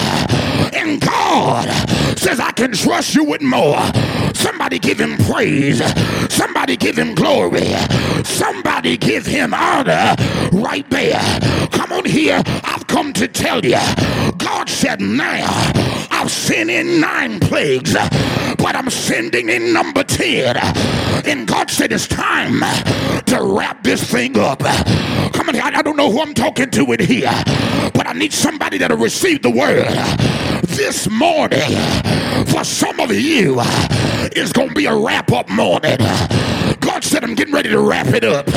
[0.73, 1.67] And God
[2.17, 3.79] says, I can trust you with more.
[4.33, 5.81] Somebody give him praise.
[6.31, 7.73] Somebody give him glory.
[8.23, 10.15] Somebody give him honor
[10.51, 11.19] right there.
[11.71, 12.43] Come on here.
[12.63, 13.79] I've come to tell you.
[14.37, 15.47] God said, now
[16.11, 20.57] I've sent in nine plagues, but I'm sending in number 10.
[21.25, 22.59] And God said, it's time
[23.25, 24.59] to wrap this thing up.
[24.59, 25.55] Come on.
[25.55, 27.31] I don't know who I'm talking to in here,
[27.93, 29.87] but I need somebody that'll receive the word
[30.67, 31.71] this morning
[32.47, 33.61] for some of you
[34.35, 35.97] is going to be a wrap up morning.
[36.81, 38.45] God said, I'm getting ready to wrap it up.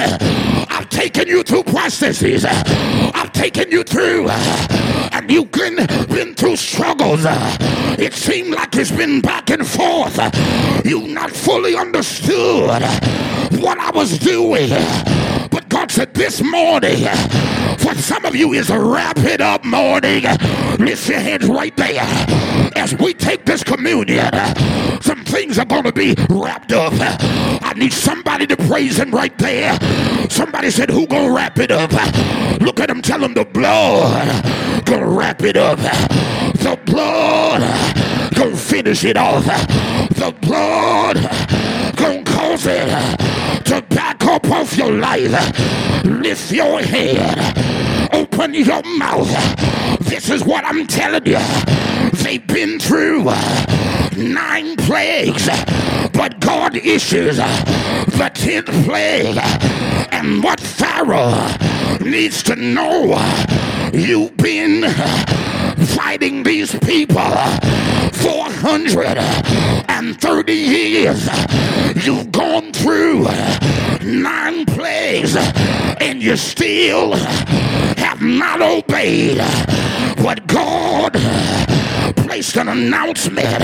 [0.70, 2.44] I've taken you through processes.
[2.44, 5.76] I've taken you through, and you've been,
[6.08, 7.20] been through struggles.
[7.98, 10.18] It seemed like it's been back and forth.
[10.84, 12.82] You've not fully understood
[13.60, 14.70] what I was doing.
[15.50, 17.04] But God said, This morning,
[17.84, 20.22] for some of you, is it up morning.
[20.78, 22.02] Lift your hands right there.
[22.76, 24.32] As we take this communion,
[25.02, 26.94] some things are going to be wrapped up.
[26.96, 29.78] I need somebody to praise him right there.
[30.30, 31.92] Somebody said, Who gonna wrap it up?
[32.62, 34.44] Look at him, tell him the blood
[34.86, 35.78] gonna wrap it up.
[35.78, 37.60] The blood
[38.34, 39.44] gonna finish it off.
[39.44, 41.16] The blood
[41.96, 43.33] gonna cause it to
[44.44, 46.04] up off your life.
[46.04, 48.12] Lift your head.
[48.12, 49.28] Open your mouth.
[50.00, 51.38] This is what I'm telling you.
[52.22, 53.24] They've been through
[54.16, 55.46] nine plagues,
[56.12, 59.38] but God issues the tenth plague.
[60.12, 61.48] And what Pharaoh
[62.00, 63.16] needs to know,
[63.92, 64.82] you've been
[65.76, 67.22] fighting these people
[68.12, 71.28] 430 years.
[72.04, 73.28] You've gone through
[74.02, 75.36] nine plagues
[76.00, 79.38] and you still have not obeyed
[80.18, 81.14] what God
[82.16, 83.62] placed an announcement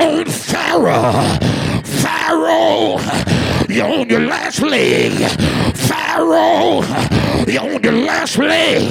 [0.00, 1.12] on Pharaoh.
[1.84, 2.98] Pharaoh,
[3.68, 5.12] you're on your last leg.
[6.08, 6.80] Pharaoh,
[7.46, 8.82] you're on your last leg.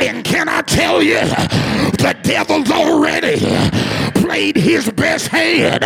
[0.00, 1.18] And can I tell you,
[1.98, 3.40] the devil's already
[4.20, 5.84] played his best hand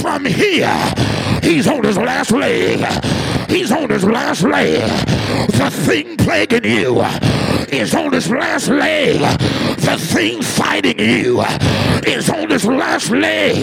[0.00, 0.92] from here.
[1.42, 2.80] He's on his last leg.
[3.48, 4.80] He's on his last leg.
[5.52, 7.00] The thing plaguing you
[7.68, 9.20] is on his last leg.
[9.78, 11.42] The thing fighting you
[12.04, 13.60] is on his last leg.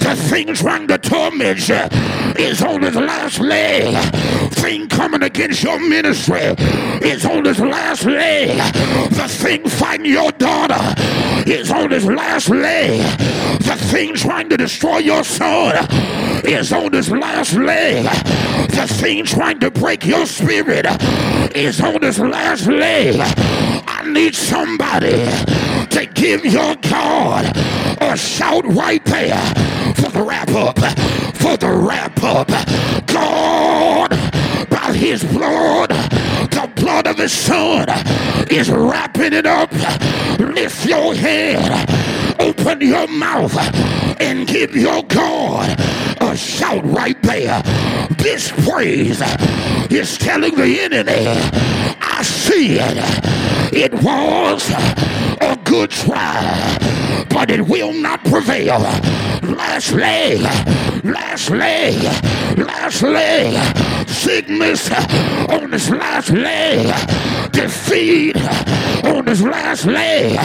[0.00, 1.88] The thing trying to torment you
[2.36, 3.94] is on his last leg.
[4.62, 6.38] Thing coming against your ministry
[7.02, 8.56] is on his last leg.
[9.10, 10.78] The thing fighting your daughter
[11.50, 13.00] is on his last leg.
[13.58, 15.74] The thing trying to destroy your son
[16.44, 18.04] is on his last leg.
[18.70, 20.86] The thing trying to break your spirit
[21.56, 23.16] is on his last leg.
[23.18, 25.26] I need somebody
[25.90, 27.50] to give your God
[28.00, 29.42] a shout right there
[29.96, 30.78] for the wrap up.
[31.34, 32.48] For the wrap up.
[33.08, 34.21] God,
[35.02, 37.88] his blood, the blood of his son
[38.48, 39.72] is wrapping it up.
[40.38, 41.90] Lift your head,
[42.38, 43.52] open your mouth,
[44.20, 45.76] and give your God
[46.20, 47.60] a shout right there.
[48.18, 49.20] This praise
[49.90, 51.26] is telling the enemy,
[52.00, 52.96] I see it.
[53.74, 54.70] It was
[55.40, 56.78] a good try,
[57.28, 58.80] but it will not prevail.
[59.42, 60.40] Last leg,
[61.04, 62.02] last leg,
[62.58, 64.90] last leg, sickness
[65.48, 66.86] on this last leg,
[67.52, 68.36] defeat
[69.04, 70.38] on this last leg,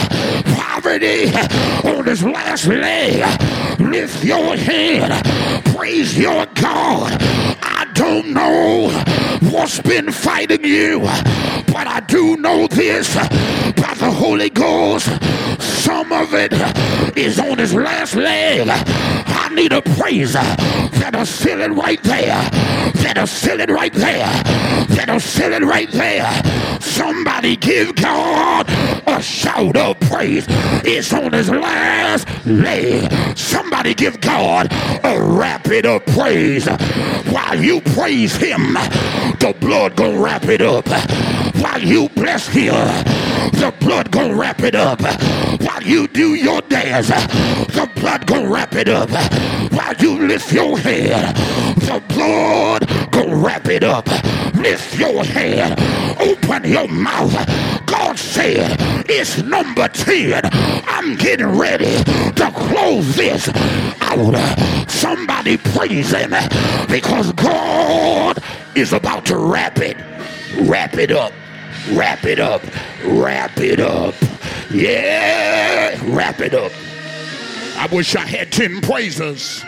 [0.56, 1.32] poverty
[1.88, 3.22] on this last leg.
[3.80, 5.24] Lift your head,
[5.76, 7.16] praise your God.
[7.62, 8.88] I don't know
[9.50, 11.00] what's been fighting you,
[11.72, 15.06] but I do know this by the Holy Ghost.
[15.60, 16.52] Some of it
[17.16, 18.66] is on his last leg.
[19.48, 20.44] I need a praiser
[21.00, 22.50] that'll seal it right there.
[22.92, 24.26] That'll seal it right there.
[24.88, 26.30] That'll seal it right there.
[26.82, 28.66] Somebody give God
[29.06, 30.44] a shout of praise.
[30.84, 33.10] It's on his last leg.
[33.38, 34.70] Somebody give God
[35.02, 36.66] a rapid of praise.
[37.30, 40.86] While you praise him, the blood gonna wrap it up.
[41.56, 42.74] While you bless him,
[43.52, 45.00] the blood gonna wrap it up.
[45.60, 49.10] While you do your dance, the blood gonna wrap it up.
[49.72, 51.36] While you lift your head,
[51.76, 54.06] the blood gonna wrap it up.
[54.54, 55.78] Lift your head,
[56.20, 57.34] open your mouth.
[57.86, 58.76] God said
[59.08, 60.40] it's number 10.
[60.86, 62.02] I'm getting ready
[62.34, 63.48] to close this
[64.00, 64.90] out.
[64.90, 66.30] Somebody praise him
[66.88, 68.42] because God
[68.74, 69.96] is about to wrap it.
[70.62, 71.32] Wrap it up.
[71.92, 72.62] Wrap it up.
[73.04, 74.14] Wrap it up.
[74.70, 76.72] Yeah, wrap it up.
[77.76, 79.64] I wish I had 10 praisers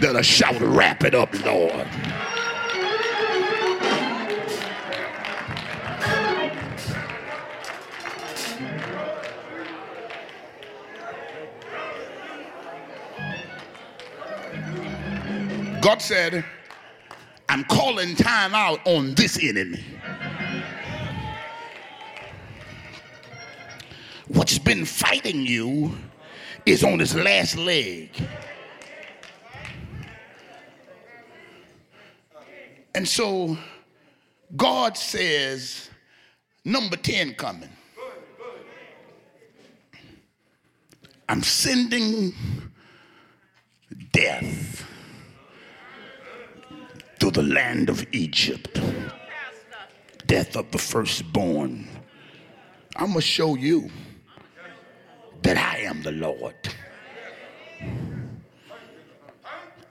[0.00, 1.86] that'll shout, wrap it up, Lord.
[15.80, 16.44] God said,
[17.48, 19.84] I'm calling time out on this enemy.
[24.28, 25.96] What's been fighting you
[26.64, 28.10] is on his last leg.
[32.94, 33.58] And so
[34.56, 35.90] God says,
[36.64, 37.68] number 10 coming.
[41.28, 42.32] I'm sending
[44.12, 44.86] death
[47.18, 48.80] to the land of Egypt.
[50.26, 51.88] Death of the firstborn.
[52.96, 53.90] I'm going to show you
[55.44, 56.54] that I am the Lord.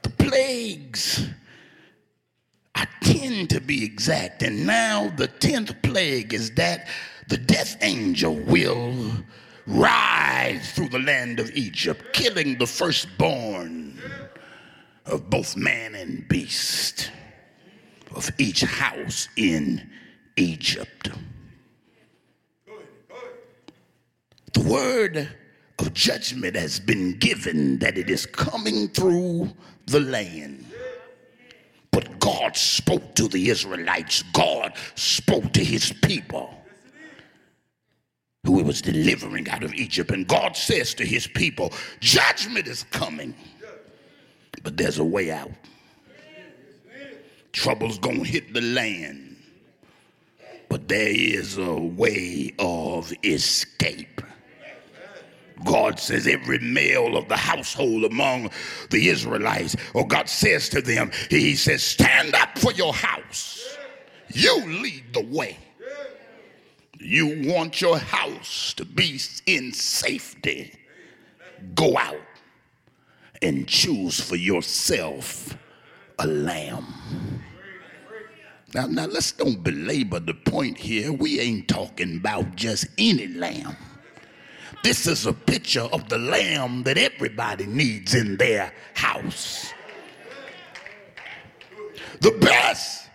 [0.02, 1.28] The plagues
[2.76, 4.42] I tend to be exact.
[4.44, 6.88] And now the 10th plague is that
[7.30, 8.96] the death angel will
[9.68, 14.02] ride through the land of Egypt, killing the firstborn
[15.06, 17.12] of both man and beast
[18.16, 19.90] of each house in
[20.36, 21.10] Egypt.
[24.54, 25.30] The word
[25.90, 29.52] judgment has been given that it is coming through
[29.88, 30.66] the land.
[31.92, 36.54] But God spoke to the Israelites, God spoke to his people
[38.46, 40.12] who he was delivering out of Egypt.
[40.12, 43.34] And God says to his people, Judgment is coming,
[44.64, 45.52] but there's a way out.
[47.54, 49.38] Trouble's gonna hit the land,
[50.68, 54.22] but there is a way of escape.
[55.66, 58.52] God says, every male of the household among
[58.90, 63.78] the Israelites, or God says to them, He says, Stand up for your house.
[64.34, 65.58] You lead the way.
[67.00, 70.74] You want your house to be in safety.
[71.76, 72.16] Go out
[73.42, 75.58] and choose for yourself
[76.20, 76.86] a lamb.
[78.74, 81.12] Now, now let's don't belabor the point here.
[81.12, 83.76] We ain't talking about just any lamb.
[84.84, 89.74] This is a picture of the lamb that everybody needs in their house.
[92.20, 93.10] The best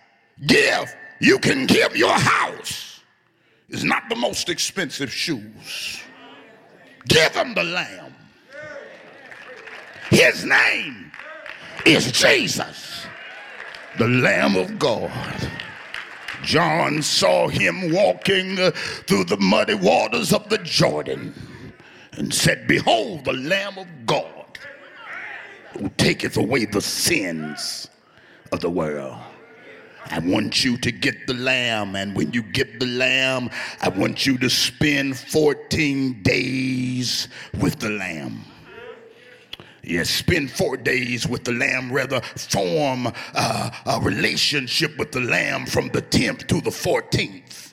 [0.47, 3.01] gift you can give your house
[3.69, 6.01] is not the most expensive shoes.
[7.07, 8.15] Give them the lamb.
[10.09, 11.11] His name
[11.85, 13.05] is Jesus,
[13.99, 15.11] the Lamb of God.
[16.41, 18.55] John saw him walking
[19.05, 21.33] through the muddy waters of the Jordan
[22.19, 24.59] and said, Behold, the Lamb of God
[25.77, 27.87] who taketh away the sins
[28.51, 29.17] of the world.
[30.11, 33.49] I want you to get the lamb, and when you get the lamb,
[33.79, 37.27] I want you to spend 14 days
[37.59, 38.43] with the lamb.
[39.83, 45.65] Yes, spend four days with the lamb, rather form uh, a relationship with the lamb
[45.65, 47.68] from the 10th to the 14th.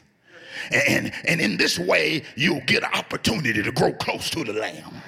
[0.70, 5.02] And, and in this way, you'll get an opportunity to grow close to the Lamb.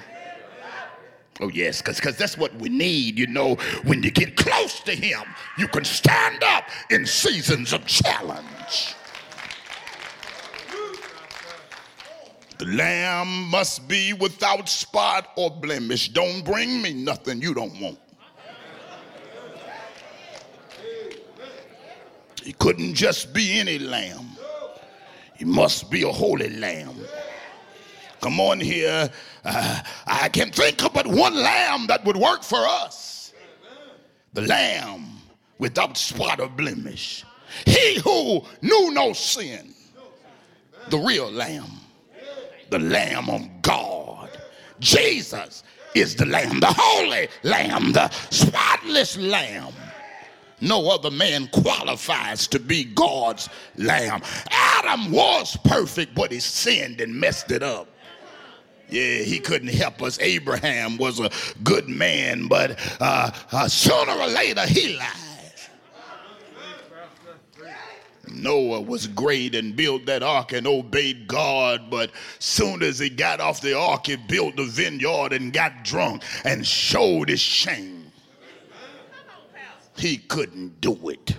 [1.41, 3.17] Oh, yes, because that's what we need.
[3.17, 3.55] You know,
[3.85, 5.23] when you get close to Him,
[5.57, 8.95] you can stand up in seasons of challenge.
[12.57, 16.09] The lamb must be without spot or blemish.
[16.09, 17.97] Don't bring me nothing you don't want.
[22.43, 24.38] He couldn't just be any lamb.
[25.39, 26.97] He must be a holy lamb.
[28.19, 29.09] Come on here.
[29.45, 33.31] Uh, I can think of but one lamb that would work for us.
[34.33, 35.05] The lamb
[35.57, 37.23] without spot or blemish.
[37.65, 39.73] He who knew no sin.
[40.89, 41.71] The real lamb.
[42.69, 44.29] The lamb of God.
[44.81, 45.63] Jesus
[45.95, 49.73] is the lamb, the holy lamb, the spotless lamb.
[50.61, 54.21] No other man qualifies to be God's lamb.
[54.51, 57.87] Adam was perfect, but he sinned and messed it up.
[58.89, 60.19] Yeah, he couldn't help us.
[60.19, 61.29] Abraham was a
[61.63, 65.15] good man, but uh, uh, sooner or later he lied.
[68.31, 73.39] Noah was great and built that ark and obeyed God, but soon as he got
[73.39, 77.98] off the ark, he built the vineyard and got drunk and showed his shame
[79.99, 81.35] he couldn't do it.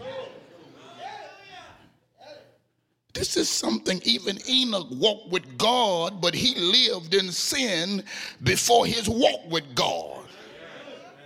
[3.12, 8.04] This is something even Enoch walked with God, but he lived in sin
[8.42, 10.24] before his walk with God.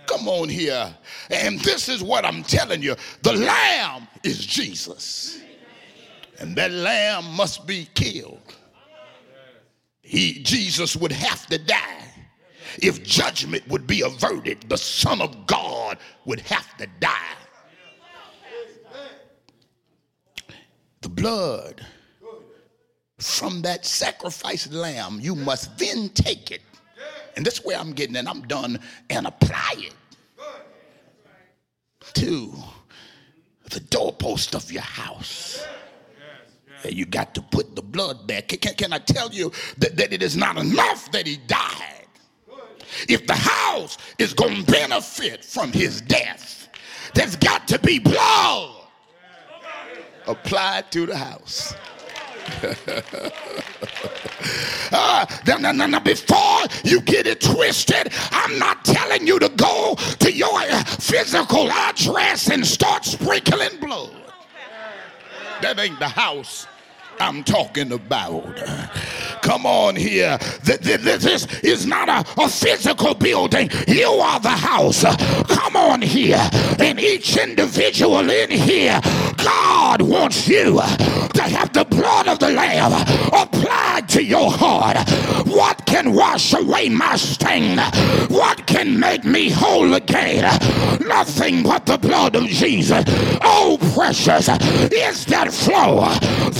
[0.07, 0.93] Come on here.
[1.29, 5.41] And this is what I'm telling you the lamb is Jesus.
[6.39, 8.41] And that lamb must be killed.
[10.01, 12.04] He, Jesus would have to die.
[12.81, 17.11] If judgment would be averted, the Son of God would have to die.
[21.01, 21.85] The blood
[23.19, 26.61] from that sacrificed lamb, you must then take it
[27.35, 29.93] and this is where I'm getting, it, I'm done, and apply it
[32.13, 32.53] to
[33.69, 35.65] the doorpost of your house.
[36.87, 38.43] You got to put the blood there.
[38.43, 42.04] Can, can, can I tell you that, that it is not enough that he died?
[43.07, 46.69] If the house is going to benefit from his death,
[47.13, 48.75] there's got to be blood
[50.27, 51.73] applied to the house.
[54.91, 59.95] uh, now, now, now, before you get it twisted, I'm not telling you to go
[60.19, 64.11] to your physical address and start sprinkling blood.
[65.61, 66.67] That ain't the house
[67.19, 68.57] I'm talking about.
[69.41, 70.37] Come on here.
[70.63, 73.69] This is not a, physical building.
[73.87, 75.03] You are the house.
[75.47, 76.49] Come on here.
[76.79, 78.99] And each individual in here,
[79.37, 80.75] God wants you
[81.33, 82.93] to have the blood of the Lamb
[83.33, 84.97] applied to your heart.
[85.47, 87.77] What can wash away my stain?
[88.29, 90.43] What can make me whole again?
[91.01, 93.03] Nothing but the blood of Jesus.
[93.43, 94.49] Oh, precious
[94.91, 96.01] is that flow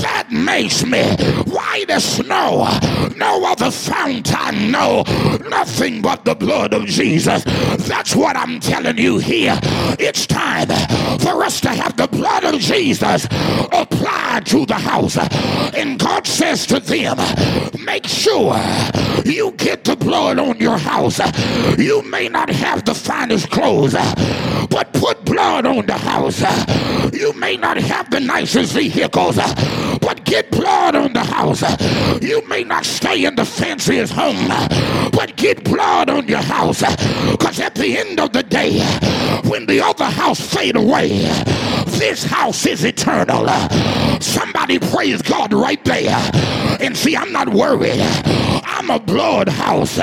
[0.02, 1.04] that makes me
[1.52, 2.68] white as snow.
[3.16, 5.04] No other fountain, no.
[5.50, 7.44] Nothing but the blood of Jesus.
[7.88, 9.60] That's what I'm telling you here.
[10.00, 10.68] It's time
[11.20, 13.26] for us to have the blood of Jesus
[13.72, 15.18] applied to the house.
[15.76, 17.18] And God says to them,
[17.84, 18.56] make sure
[19.26, 21.20] you get the blood on your house.
[21.78, 23.94] You may not have the finest clothes,
[24.70, 26.42] but put blood on the house.
[27.14, 29.38] You may not have the nicest vehicles,
[30.02, 31.64] but get blood on the house.
[32.22, 34.48] You may not stay in the fanciest home,
[35.12, 36.82] but get blood on your house.
[37.32, 38.80] Because at the end of the day,
[39.50, 41.26] when the other house fade away,
[42.00, 43.48] this house is eternal.
[44.20, 46.18] Somebody praise God right there.
[46.80, 48.00] And see, I'm not worried.
[48.00, 49.98] I'm a blood house.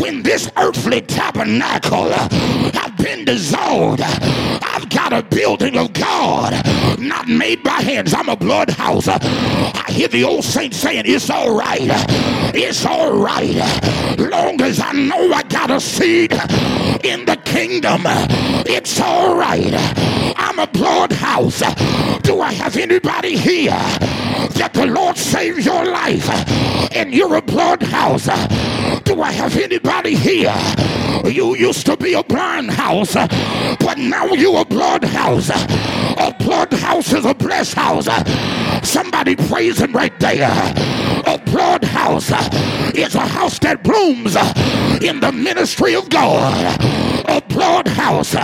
[0.00, 6.52] When this earthly tabernacle have been dissolved, I've got a building of God,
[6.98, 8.12] not made by hands.
[8.12, 9.08] I'm a blood house.
[9.08, 11.88] I hear the old saints saying, It's all right.
[12.54, 13.56] It's all right.
[14.18, 16.32] Long as I know I got a seed
[17.04, 18.02] in the kingdom,
[18.66, 19.72] it's all right.
[20.36, 21.60] I'm a blood house.
[22.22, 26.28] Do I have anybody here that the Lord saved your life
[26.94, 28.26] and you're a blood house?
[29.04, 30.54] Do I have anybody here?
[31.24, 35.50] You used to be a blind house, but now you're a blood house.
[35.50, 38.08] A blood house is a blessed house.
[38.88, 40.50] Somebody praise him right there.
[41.26, 42.30] A blood house
[42.94, 44.36] is a house that blooms
[45.02, 46.80] in the ministry of God.
[47.28, 48.34] A blood house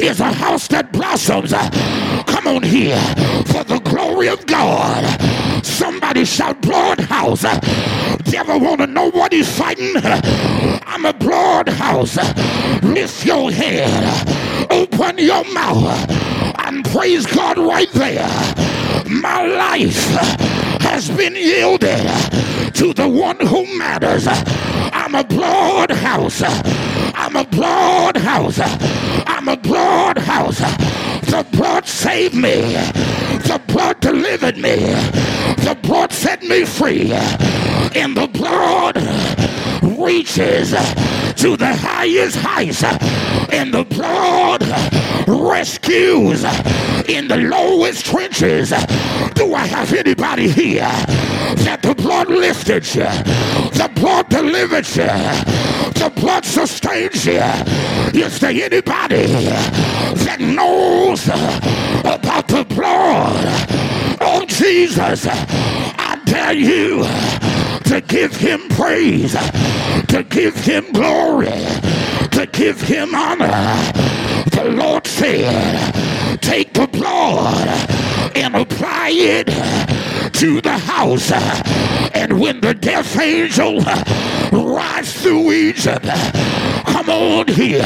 [0.00, 1.52] is a house that blossoms.
[2.26, 3.00] Come on here
[3.46, 5.04] for the glory of God.
[5.64, 7.42] Somebody shout blood house.
[8.24, 9.92] Devil want to know what he's fighting?
[9.96, 12.16] I'm a blood house.
[12.82, 14.49] Lift your head.
[14.70, 16.08] Open your mouth
[16.60, 18.28] and praise God right there.
[19.06, 20.06] My life
[20.80, 22.06] has been yielded
[22.74, 24.26] to the one who matters.
[24.28, 26.42] I'm a blood house.
[27.14, 28.60] I'm a blood house.
[29.26, 30.60] I'm a blood house.
[30.60, 32.60] The blood saved me.
[33.50, 34.76] The blood delivered me.
[35.66, 37.12] The blood set me free.
[37.12, 38.96] And the blood
[39.82, 40.72] reaches
[41.40, 42.84] to the highest heights.
[43.50, 44.62] And the blood
[45.26, 46.44] rescues
[47.08, 48.68] in the lowest trenches.
[49.34, 50.92] Do I have anybody here
[51.64, 53.08] that the blood lifted you?
[53.72, 55.08] The blood delivered you.
[56.00, 57.40] The blood sustains you.
[58.20, 59.26] Is there anybody
[60.26, 61.26] that knows
[62.04, 63.66] about the blood?
[64.20, 65.26] Oh, Jesus,
[66.30, 67.02] Dare you
[67.90, 69.32] to give him praise,
[70.06, 71.50] to give him glory,
[72.30, 73.48] to give him honor.
[74.52, 77.66] The Lord said, Take the blood
[78.36, 79.46] and apply it
[80.34, 81.32] to the house.
[82.14, 83.80] And when the death angel
[84.52, 86.06] rides through Egypt,
[86.86, 87.82] come on here,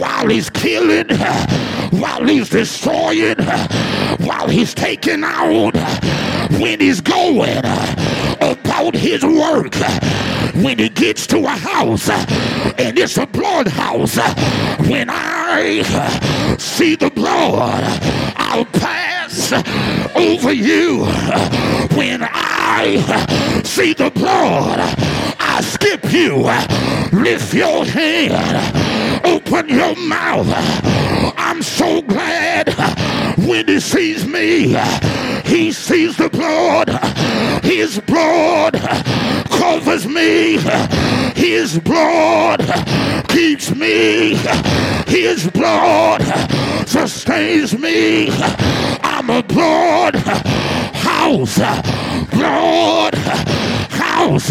[0.00, 1.16] while he's killing,
[2.00, 3.38] while he's destroying,
[4.18, 5.76] while he's taking out,
[6.60, 10.00] when he's going uh, about his work, uh,
[10.62, 14.16] when he gets to a house uh, and it's a blood house,
[14.88, 15.82] when I
[16.58, 17.82] see the blood,
[18.36, 19.52] I'll pass
[20.14, 21.04] over you.
[21.96, 24.78] When I see the blood,
[25.40, 26.48] I skip you.
[27.18, 30.48] Lift your hand, open your mouth.
[31.36, 32.68] I'm so glad
[33.38, 34.76] when he sees me,
[35.44, 36.88] he sees the blood.
[37.64, 38.74] His blood
[39.50, 40.58] covers me.
[41.34, 42.60] His blood
[43.28, 44.36] keeps me.
[45.06, 46.22] His blood
[46.86, 48.28] sustains me.
[49.02, 51.58] I'm a blood house.
[52.30, 53.14] Blood
[53.90, 54.50] house.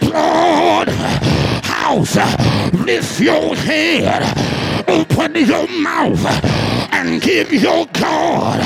[0.00, 0.88] Blood
[1.84, 2.16] house.
[2.72, 4.22] Lift your head.
[4.88, 6.24] Open your mouth
[6.92, 8.60] and give your God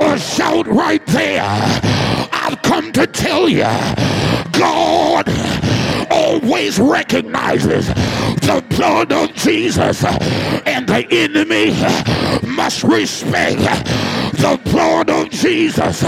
[0.00, 1.42] a shout right there.
[2.32, 3.70] I've come to tell you,
[4.52, 5.28] God
[6.10, 7.88] always recognizes
[8.48, 10.04] the blood of Jesus,
[10.64, 11.72] and the enemy
[12.56, 13.60] must respect
[14.46, 16.02] the blood of Jesus.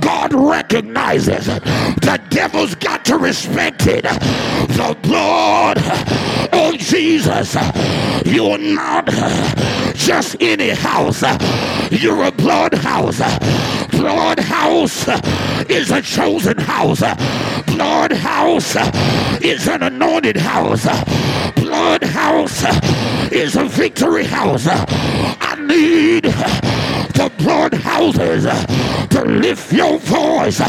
[0.00, 4.04] God recognizes the devil's got to respect it.
[4.04, 5.76] The blood
[6.54, 7.54] of Jesus.
[8.24, 9.06] You're not
[9.94, 11.22] just any house,
[11.90, 13.18] you're a blood house.
[13.90, 15.08] Blood house
[15.68, 17.00] is a chosen house.
[17.66, 18.74] Blood house
[19.42, 20.86] is an anointed house.
[21.56, 22.64] Blood house
[23.30, 24.66] is a victory house.
[24.66, 26.24] I need
[27.16, 28.44] the blood houses
[29.08, 30.60] to lift your voice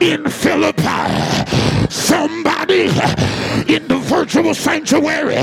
[0.00, 1.86] in Philippi.
[1.88, 2.88] Somebody
[3.68, 5.36] in the virtual sanctuary,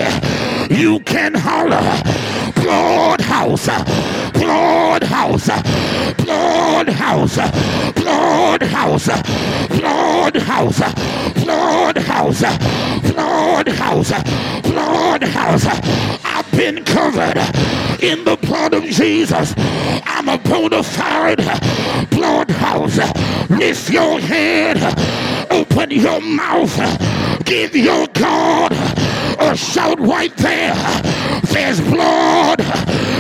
[0.70, 1.82] you can holler.
[2.56, 3.66] Blood house,
[4.32, 5.48] blood house,
[6.18, 7.36] blood house,
[7.94, 9.08] blood house,
[9.70, 10.80] blood house,
[11.44, 12.42] blood house,
[13.12, 15.66] blood house, blood house.
[16.24, 17.38] I've been covered
[18.02, 19.54] in the blood of Jesus.
[20.06, 21.38] I'm a bona fide
[22.10, 22.98] blood house.
[23.50, 24.78] Lift your head,
[25.52, 26.74] open your mouth
[27.54, 28.72] give your God
[29.40, 30.74] a shout right there.
[31.52, 32.62] There's blood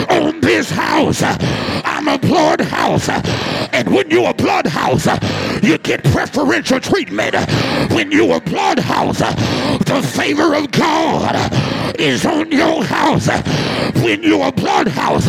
[0.09, 1.21] on this house.
[1.21, 3.09] I'm a blood house.
[3.09, 5.05] And when you're a blood house,
[5.61, 7.35] you get preferential treatment.
[7.91, 11.35] When you're a blood house, the favor of God
[11.99, 13.27] is on your house.
[14.03, 15.27] When you're a blood house,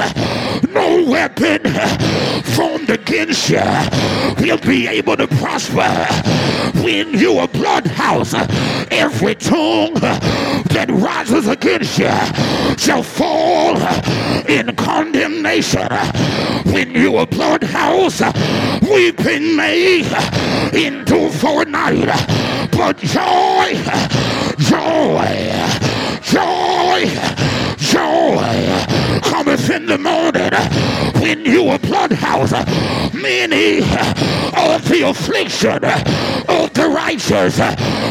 [0.68, 1.62] no weapon
[2.54, 3.62] formed against you
[4.38, 5.82] will be able to prosper.
[6.82, 8.34] When you're a blood house,
[8.90, 13.76] every tongue that rises against you shall fall
[14.48, 15.88] in condemnation.
[16.66, 18.20] When you're a blood house,
[18.82, 20.00] weeping may
[20.72, 22.06] endure for a night,
[22.72, 23.74] but joy,
[24.58, 25.44] joy,
[26.22, 27.04] joy,
[27.78, 29.13] joy
[29.70, 30.52] in the morning.
[30.52, 32.64] Uh, when you a blood house, uh,
[33.14, 35.84] many uh, of the affliction
[36.48, 37.58] of the righteous,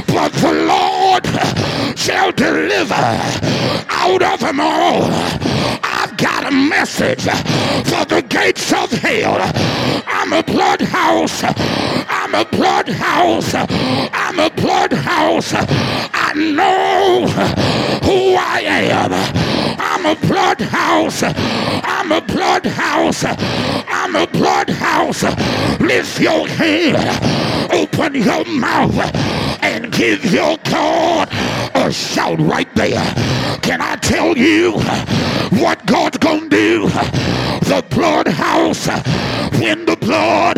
[0.08, 1.26] but the Lord
[1.97, 2.93] shall deliver
[3.89, 5.10] out of them all.
[6.24, 9.41] Got a message for the gates of hell.
[10.07, 11.43] I'm a blood house.
[11.43, 13.53] I'm a blood house.
[13.53, 15.53] I'm a blood house.
[15.53, 17.28] I know
[18.05, 19.11] who I am.
[19.78, 21.24] I'm a blood house.
[21.24, 23.26] I'm a blood house.
[23.26, 25.24] I'm a blood house.
[25.82, 26.95] Lift your head.
[27.69, 31.30] Open your mouth and give your God
[31.74, 33.03] a shout right there.
[33.61, 34.74] Can I tell you
[35.61, 36.89] what God's gonna do?
[37.72, 38.88] The blood house,
[39.59, 40.57] when the blood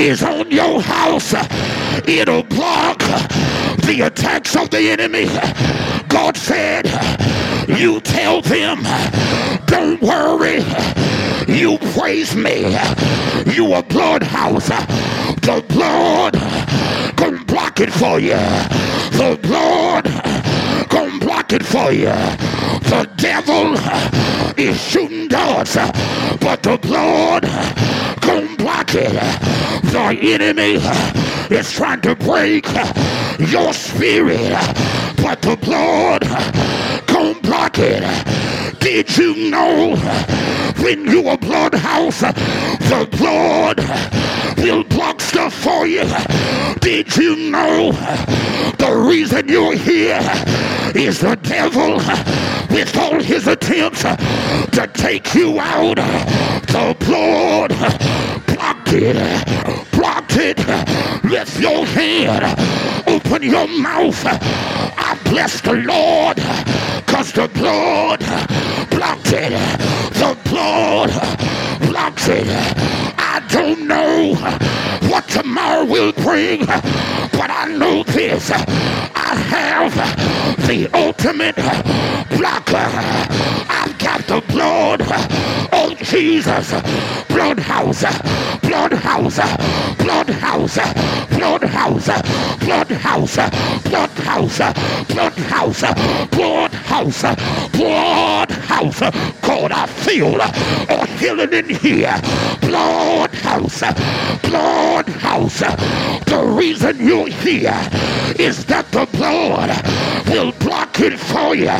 [0.00, 1.34] is on your house,
[2.08, 2.98] it'll block
[3.86, 5.26] the attacks of the enemy.
[6.08, 6.86] God said,
[7.68, 8.82] You tell them,
[9.66, 10.64] don't worry.
[11.46, 12.74] You praise me.
[13.54, 14.68] You a blood house.
[14.68, 16.34] The blood
[17.74, 18.36] block it for you.
[19.18, 20.04] The blood
[20.88, 22.14] gonna block it for you.
[22.90, 23.74] The devil
[24.56, 25.74] is shooting darts,
[26.40, 27.42] but the blood
[28.20, 29.12] gonna block it.
[29.90, 30.78] The enemy
[31.54, 32.66] is trying to break
[33.50, 34.52] your spirit,
[35.16, 36.22] but the blood
[37.06, 38.04] gonna block it.
[38.78, 39.96] Did you know
[40.78, 43.80] when you a blood house, the blood
[44.58, 46.04] will block stuff for you?
[46.78, 47.90] Did you know
[48.78, 50.20] the reason you're here
[50.94, 51.96] is the devil
[52.70, 55.96] with all his attempts to take you out?
[56.68, 57.70] The blood
[58.46, 59.16] blocked it,
[59.90, 60.58] blocked it.
[61.24, 62.44] Lift your hand,
[63.08, 64.24] open your mouth.
[64.26, 66.36] I bless the Lord
[67.04, 68.20] because the blood
[68.88, 69.50] blocked it.
[70.14, 71.10] The blood
[71.90, 73.03] blocked it.
[73.48, 74.34] Don't know
[75.08, 78.50] what tomorrow will bring, but I know this.
[78.50, 79.94] I have
[80.66, 81.56] the ultimate
[82.36, 82.90] blocker.
[83.68, 85.02] I've got the blood
[85.72, 86.70] of Jesus.
[87.28, 88.02] Blood house,
[88.60, 89.36] blood house,
[89.98, 90.78] blood house,
[91.28, 92.06] blood house,
[92.60, 93.36] blood house,
[93.84, 94.58] blood house,
[95.08, 95.82] blood house,
[96.28, 97.22] blood house,
[97.70, 99.00] blood house.
[99.42, 102.14] God, I feel a healing in here.
[102.60, 103.80] Blood house,
[104.42, 105.60] blood house.
[105.60, 107.78] The reason you're here
[108.38, 109.70] is that the blood
[110.28, 111.76] will block it for you.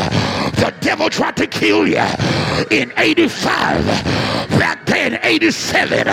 [0.63, 2.07] The devil tried to kill you
[2.71, 3.87] in 85,
[4.59, 6.05] back then 87,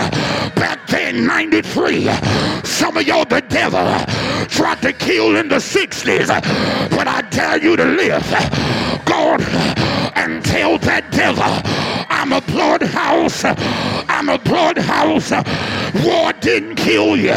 [0.56, 2.08] back then 93.
[2.64, 3.86] Some of y'all, the devil
[4.48, 6.28] tried to kill in the 60s,
[6.90, 8.24] but I dare you to live.
[9.04, 9.40] God,
[10.22, 11.42] and tell that devil,
[12.08, 13.44] I'm a bloodhouse,
[14.08, 15.32] I'm a bloodhouse.
[16.04, 17.34] War didn't kill you,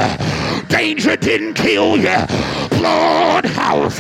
[0.68, 2.18] danger didn't kill you.
[2.78, 3.98] Bloodhouse,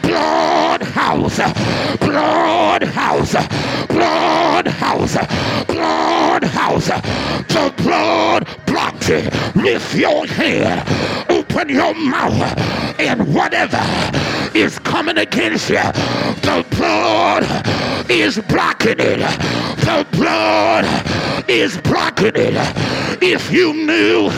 [0.00, 1.36] bloodhouse,
[1.98, 3.34] bloodhouse,
[3.88, 5.16] bloodhouse,
[5.66, 6.86] bloodhouse,
[7.48, 8.63] the blood
[9.08, 9.56] blocked.
[9.56, 11.30] Lift your hand.
[11.30, 12.58] Open your mouth.
[12.98, 13.82] And whatever
[14.56, 15.76] is coming against you,
[16.42, 17.44] the blood
[18.10, 19.18] is blocking it.
[19.80, 20.84] The blood
[21.48, 22.54] is blocking it.
[23.22, 24.30] If you knew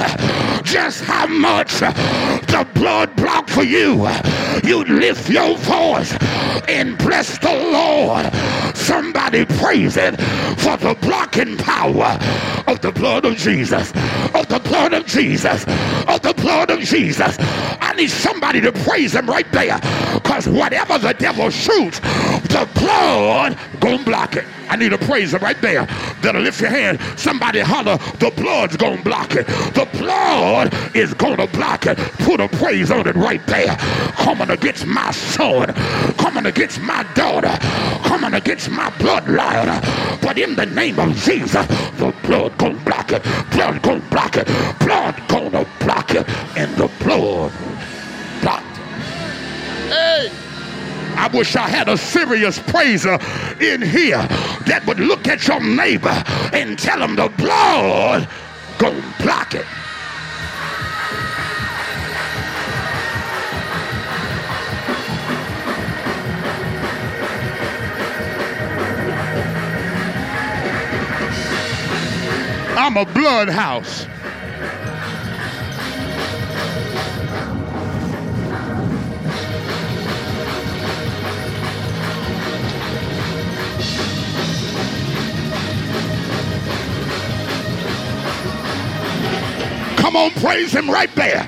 [0.77, 4.07] just how much the blood blocked for you,
[4.63, 6.15] you'd lift your voice
[6.69, 8.27] and bless the Lord.
[8.77, 10.21] Somebody praise it
[10.59, 12.19] for the blocking power
[12.67, 13.91] of the blood of Jesus,
[14.35, 15.65] of the blood of Jesus,
[16.09, 17.39] of the blood of Jesus.
[17.81, 19.81] I need somebody to praise him right there
[20.13, 24.45] because whatever the devil shoots, the blood gonna block it.
[24.69, 25.87] I need a praiser right there
[26.23, 27.01] that'll lift your hand.
[27.17, 29.47] Somebody holler, the blood's gonna block it.
[29.47, 31.97] The blood is gonna block it.
[32.19, 33.77] Put a praise on it right there.
[34.17, 35.73] Coming against my son,
[36.15, 37.57] coming against my daughter,
[38.05, 40.21] coming against my bloodline.
[40.21, 41.67] But in the name of Jesus,
[41.99, 43.23] the blood gonna block it.
[43.53, 44.47] Blood gonna block it.
[44.81, 46.29] Blood gonna block it.
[46.57, 47.53] And the blood
[48.41, 48.77] blocked.
[49.89, 50.46] Hey!
[51.17, 53.19] I wish I had a serious praiser
[53.61, 54.23] in here
[54.67, 58.29] that would look at your neighbor and tell him the blood
[58.79, 59.67] gonna block it.
[72.79, 74.07] I'm a blood house.
[90.17, 91.47] Come on, praise him right there.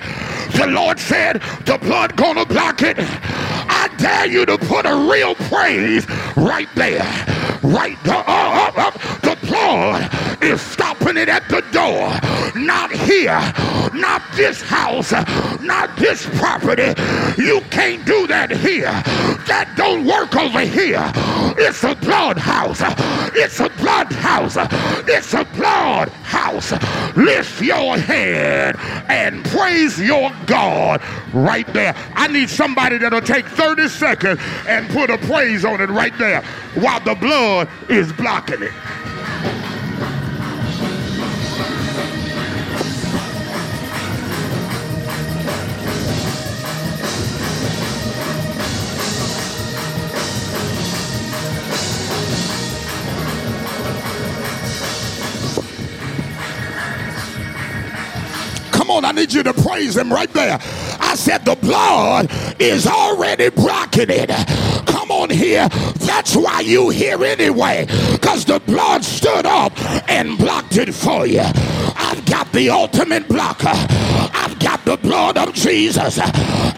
[0.52, 2.96] The Lord said, the blood gonna block it.
[2.98, 6.06] I dare you to put a real praise
[6.36, 7.00] right there.
[7.62, 8.16] Right there.
[8.16, 8.90] Uh, uh, uh.
[9.20, 12.12] The blood is stopping it at the door.
[12.62, 13.40] Not here.
[13.94, 15.12] Not this house.
[15.62, 16.92] Not this property.
[17.40, 18.92] You can't do that here.
[19.49, 21.11] That don't work over here.
[21.57, 22.82] It's a blood house.
[23.34, 24.57] It's a blood house.
[25.09, 26.72] It's a blood house.
[27.16, 28.76] Lift your head
[29.09, 31.94] and praise your God right there.
[32.14, 36.42] I need somebody that'll take 30 seconds and put a praise on it right there
[36.74, 38.72] while the blood is blocking it.
[58.99, 60.59] On, I need you to praise him right there.
[61.01, 64.30] I said the blood is already blocking it.
[64.86, 65.68] Come on here.
[66.01, 67.86] That's why you here anyway.
[68.12, 69.72] Because the blood stood up
[70.11, 71.42] and blocked it for you.
[71.96, 73.70] I've got the ultimate blocker.
[73.72, 76.18] I've got the blood of Jesus.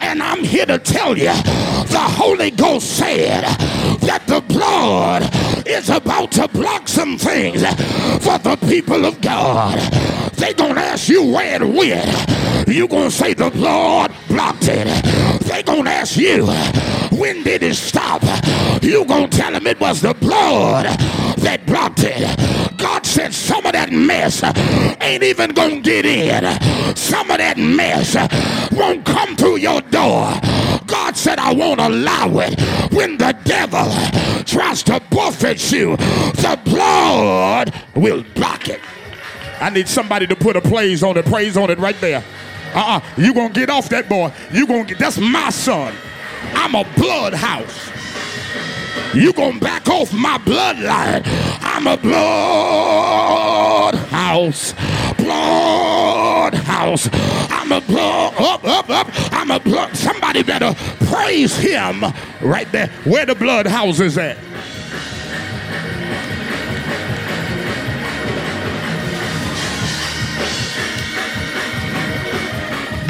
[0.02, 3.44] And I'm here to tell you the Holy Ghost said
[4.00, 5.22] that the blood
[5.66, 7.60] is about to block some things
[8.22, 9.78] for the people of God.
[10.32, 12.68] They gonna ask you where it went.
[12.68, 14.86] You gonna say the Lord blocked it.
[15.44, 16.46] They gonna ask you
[17.18, 18.22] when did it stop.
[18.82, 20.86] You gonna tell them it was the blood
[21.38, 22.69] that blocked it.
[22.80, 24.42] God said some of that mess
[25.02, 26.42] ain't even gonna get in.
[26.96, 28.16] Some of that mess
[28.72, 30.32] won't come through your door.
[30.86, 32.58] God said I won't allow it.
[32.92, 33.92] When the devil
[34.44, 38.80] tries to buffet you, the blood will block it.
[39.60, 42.24] I need somebody to put a praise on it, praise on it right there.
[42.74, 43.00] Uh-uh.
[43.18, 44.32] You gonna get off that boy.
[44.52, 45.94] You gonna get that's my son.
[46.54, 47.90] I'm a blood house.
[49.14, 51.22] You gonna back off my bloodline.
[51.60, 54.72] I'm a blood house.
[55.16, 57.08] Blood house.
[57.50, 59.08] I'm a blood up, up, up.
[59.32, 59.96] I'm a blood.
[59.96, 60.74] Somebody better
[61.06, 62.04] praise him
[62.40, 62.88] right there.
[63.04, 64.36] Where the blood house is at.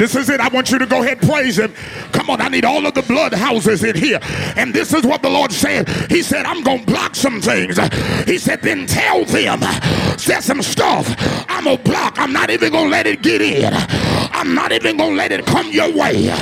[0.01, 0.39] This is it.
[0.39, 1.71] I want you to go ahead praise him.
[2.11, 4.17] Come on, I need all of the blood houses in here.
[4.55, 5.87] And this is what the Lord said.
[6.09, 7.77] He said, I'm going to block some things.
[8.25, 11.13] He said, then tell them, there's some stuff
[11.47, 12.17] I'm going to block.
[12.17, 13.71] I'm not even going to let it get in.
[14.33, 16.33] I'm not even going to let it come your way.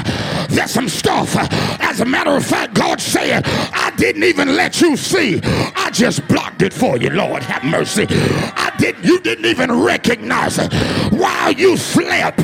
[0.48, 1.36] There's some stuff.
[1.82, 5.42] As a matter of fact, God said, I didn't even let you see.
[5.44, 7.44] I just blocked it for you, Lord.
[7.44, 8.08] Have mercy.
[8.10, 10.72] I didn't, you didn't even recognize it.
[11.12, 12.40] While you slept,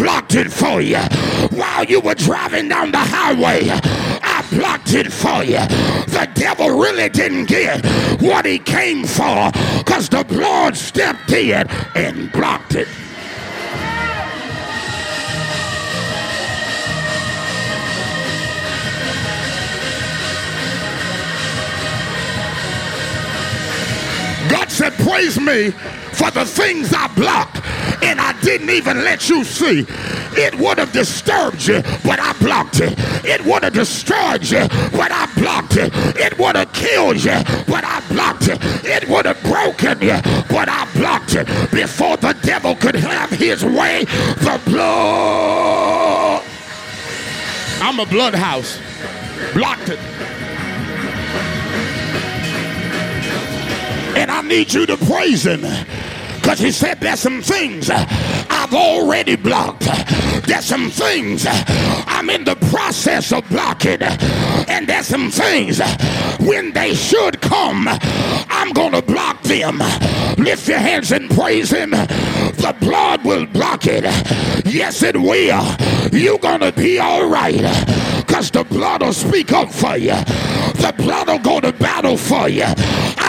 [0.00, 0.96] blocked it for you.
[1.50, 5.60] While you were driving down the highway, I blocked it for you.
[6.08, 7.84] The devil really didn't get
[8.22, 12.88] what he came for because the Lord stepped in and blocked it.
[24.48, 25.74] God said, Praise me
[26.20, 27.62] for the things I blocked
[28.02, 29.86] and I didn't even let you see.
[30.36, 32.92] It would have disturbed you, but I blocked it.
[33.24, 35.90] It would have destroyed you, but I blocked it.
[36.16, 38.58] It would have killed you, but I blocked it.
[38.84, 41.46] It would have broken you, but I blocked it.
[41.70, 46.44] Before the devil could have his way, the blood.
[47.80, 48.78] I'm a blood house.
[49.54, 49.98] Blocked it.
[54.18, 55.64] And I need you to praise him.
[56.40, 59.88] Because he said there's some things I've already blocked.
[60.46, 64.02] There's some things I'm in the process of blocking.
[64.02, 65.80] And there's some things
[66.40, 69.78] when they should come, I'm going to block them.
[70.38, 71.90] Lift your hands and praise him.
[71.90, 74.04] The blood will block it.
[74.64, 75.64] Yes, it will.
[76.12, 77.60] You're going to be all right.
[78.26, 80.14] Because the blood will speak up for you.
[80.80, 82.66] The blood will go to battle for you.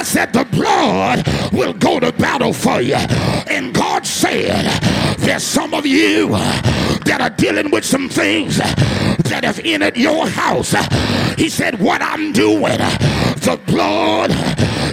[0.01, 1.23] I said the blood
[1.53, 2.95] will go to battle for you.
[2.95, 4.65] And God said,
[5.19, 6.29] there's some of you
[7.05, 10.73] that are dealing with some things that have entered your house.
[11.37, 12.79] He said, what I'm doing,
[13.45, 14.31] the blood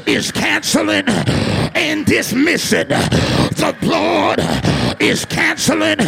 [0.06, 2.88] is canceling and dismissing.
[2.88, 4.40] The blood
[5.00, 6.00] is canceling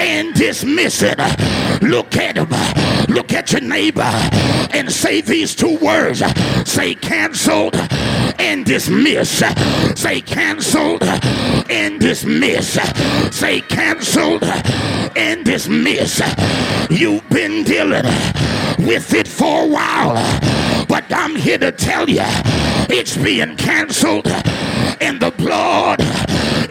[0.00, 1.14] and dismissing.
[1.82, 2.89] Look at him.
[3.10, 4.08] Look at your neighbor
[4.72, 6.22] and say these two words.
[6.64, 7.74] Say canceled
[8.38, 9.42] and dismiss.
[10.00, 12.78] Say canceled and dismiss.
[13.36, 14.44] Say canceled
[15.16, 16.22] and dismiss.
[16.88, 18.04] You've been dealing
[18.78, 20.14] with it for a while,
[20.86, 22.22] but I'm here to tell you
[22.88, 24.28] it's being canceled
[25.00, 25.98] and the blood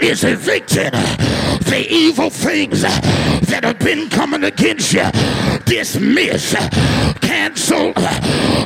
[0.02, 5.06] is evicting the evil things that have been coming against you.
[5.66, 6.56] Dismiss,
[7.22, 7.94] cancel,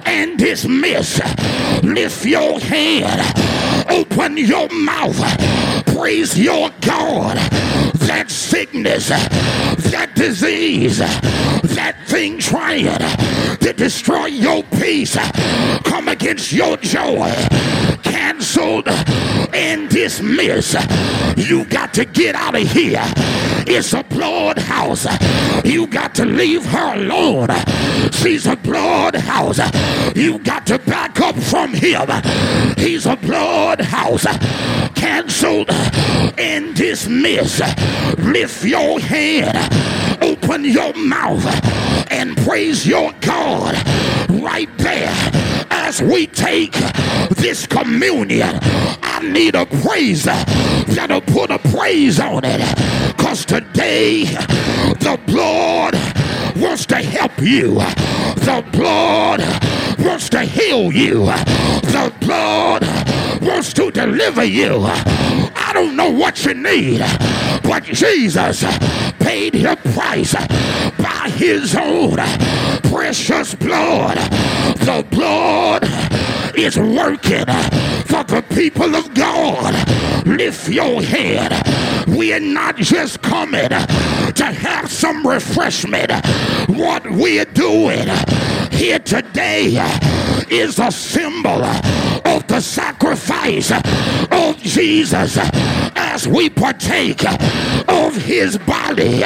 [0.06, 1.20] and dismiss.
[1.84, 3.22] Lift your hand,
[3.90, 5.18] open your mouth,
[5.88, 7.38] praise your God.
[8.08, 12.86] That sickness, that disease, that thing trying
[13.58, 15.18] to destroy your peace,
[15.84, 17.32] come against your joy,
[18.14, 18.88] canceled
[19.56, 20.76] and dismissed.
[21.36, 23.02] You got to get out of here.
[23.66, 25.08] It's a blood house.
[25.66, 27.50] You got to leave her alone.
[28.12, 29.60] She's a blood house.
[30.16, 32.08] You got to back up from him.
[32.78, 34.28] He's a blood house.
[34.94, 35.72] Canceled
[36.38, 37.62] and dismissed.
[38.20, 39.58] Lift your hand.
[40.22, 41.44] Open your mouth
[42.12, 43.74] and praise your God
[44.30, 45.43] right there
[45.84, 46.72] as we take
[47.44, 48.58] this communion.
[49.04, 52.62] I need a praise that'll put a praise on it.
[53.16, 55.94] Because today, the blood
[56.56, 57.76] wants to help you.
[58.48, 59.42] The blood
[60.00, 61.26] wants to heal you.
[61.96, 62.84] The blood
[63.42, 64.86] wants to deliver you.
[64.86, 67.00] I don't know what you need,
[67.64, 68.64] but Jesus
[69.20, 70.34] paid your price
[70.98, 72.18] by his own
[73.04, 74.16] precious blood.
[74.78, 75.84] The blood
[76.58, 77.46] is working
[78.06, 79.74] for the people of God.
[80.26, 81.52] Lift your head.
[82.08, 86.14] We are not just coming to have some refreshment.
[86.70, 88.08] What we're doing
[88.72, 89.86] here today
[90.50, 91.62] is a symbol
[92.26, 95.38] of the sacrifice of Jesus
[95.96, 97.24] as we partake
[97.88, 99.24] of his body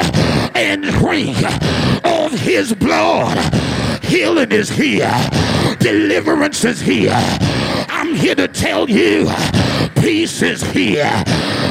[0.55, 1.37] and drink
[2.03, 3.37] of his blood.
[4.03, 5.11] Healing is here,
[5.79, 7.15] Deliverance is here.
[7.89, 9.29] I'm here to tell you
[9.95, 11.23] peace is here,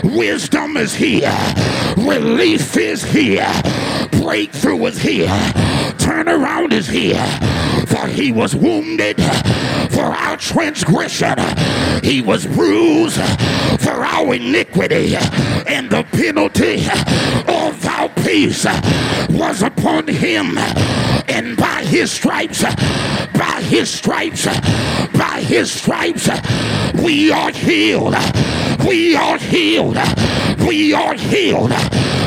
[0.05, 1.35] wisdom is here,
[1.97, 3.51] relief is here,
[4.13, 5.29] breakthrough is here,
[5.99, 7.25] turnaround is here.
[7.87, 9.17] For he was wounded
[9.97, 11.39] for our transgression,
[12.03, 13.19] he was bruised
[13.81, 16.85] for our iniquity, and the penalty
[17.49, 18.67] of our peace
[19.31, 20.59] was upon him.
[21.29, 24.45] And by his stripes, by his stripes,
[25.17, 26.29] by his stripes,
[27.03, 28.15] we are healed.
[28.87, 29.97] We are healed.
[30.69, 31.73] We are healed.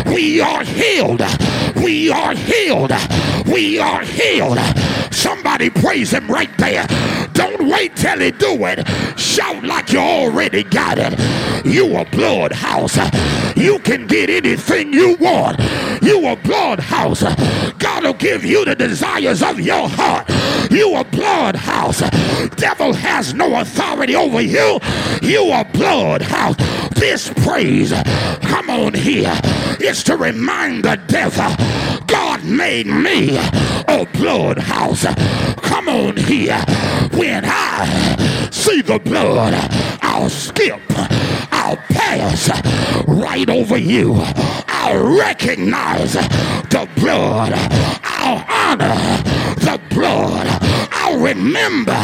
[0.07, 0.15] We are healed.
[0.15, 1.22] We are healed.
[1.76, 2.91] We are healed.
[3.45, 4.59] We are healed.
[5.11, 6.86] Somebody praise him right there.
[7.34, 8.88] Don't wait till he do it.
[9.20, 11.17] Shout like you already got it.
[11.65, 12.97] You a blood house.
[13.60, 15.60] You can get anything you want.
[16.01, 17.24] You a blood house.
[17.78, 20.30] God will give you the desires of your heart.
[20.72, 21.99] You a blood house.
[22.55, 24.80] Devil has no authority over you.
[25.22, 26.55] You a blood house.
[26.95, 27.91] This praise,
[28.41, 29.38] come on here,
[29.80, 31.53] is to remind the devil
[32.07, 33.38] God made me
[33.88, 35.05] a blood house.
[35.62, 36.64] Come on here.
[37.14, 39.53] When I see the blood,
[40.01, 40.82] I'll skip,
[41.70, 42.49] I'll pass
[43.07, 44.15] right over you.
[44.67, 47.53] I'll recognize the blood.
[48.03, 48.95] I'll honor
[49.53, 50.47] the blood.
[50.91, 52.01] I'll remember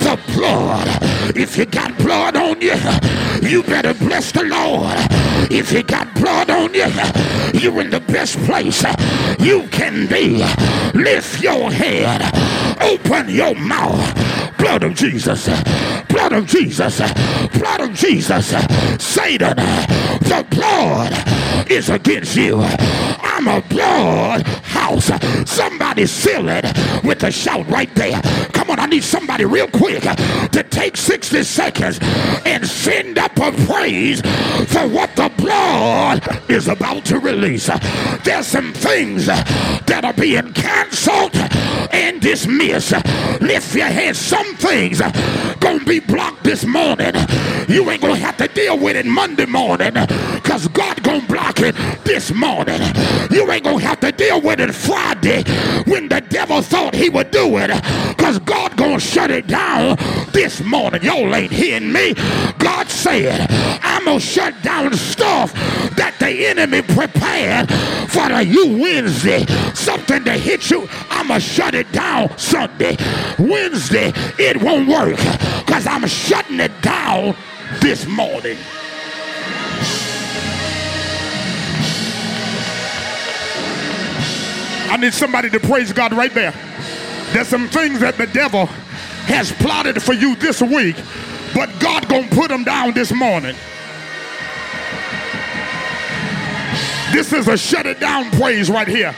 [0.00, 0.88] the blood.
[1.36, 2.74] If you got blood on you,
[3.48, 4.96] you better bless the Lord.
[5.52, 6.90] If you got blood on you,
[7.54, 8.82] you're in the best place
[9.38, 10.42] you can be.
[10.98, 12.22] Lift your head,
[12.82, 14.56] open your mouth.
[14.58, 15.46] Blood of Jesus,
[16.16, 16.96] blood of Jesus,
[17.58, 18.46] blood of Jesus.
[18.98, 22.58] Satan, the blood is against you.
[22.58, 25.10] I'm a blood house.
[25.44, 26.64] Somebody seal it
[27.04, 28.18] with a shout right there.
[28.66, 32.00] Come on, I need somebody real quick to take 60 seconds
[32.44, 34.20] and send up a praise
[34.66, 37.70] for what the blood is about to release.
[38.24, 41.36] There's some things that are being canceled
[41.92, 42.90] and dismissed.
[43.40, 44.16] Lift your head.
[44.16, 45.00] Some things
[45.60, 47.14] gonna be blocked this morning.
[47.68, 49.92] You ain't gonna have to deal with it Monday morning
[50.34, 52.80] because God gonna block it this morning.
[53.30, 55.42] You ain't gonna have to deal with it Friday
[55.90, 57.70] when the devil thought he would do it
[58.08, 59.96] because God gonna shut it down
[60.32, 61.02] this morning.
[61.02, 62.14] Y'all ain't hearing me.
[62.58, 63.48] God said,
[63.82, 65.52] I'm gonna shut down stuff
[65.96, 67.68] that the enemy prepared
[68.10, 69.44] for the you Wednesday.
[69.74, 70.88] Something to hit you.
[71.10, 72.96] I'm gonna shut it down Sunday.
[73.38, 75.16] Wednesday, it won't work
[75.66, 77.34] because I'm shutting it down
[77.80, 78.56] this morning.
[84.88, 86.54] I need somebody to praise God right there.
[87.32, 88.66] There's some things that the devil
[89.26, 90.96] has plotted for you this week,
[91.54, 93.56] but God gonna put them down this morning.
[97.12, 99.14] This is a shut it down praise right here.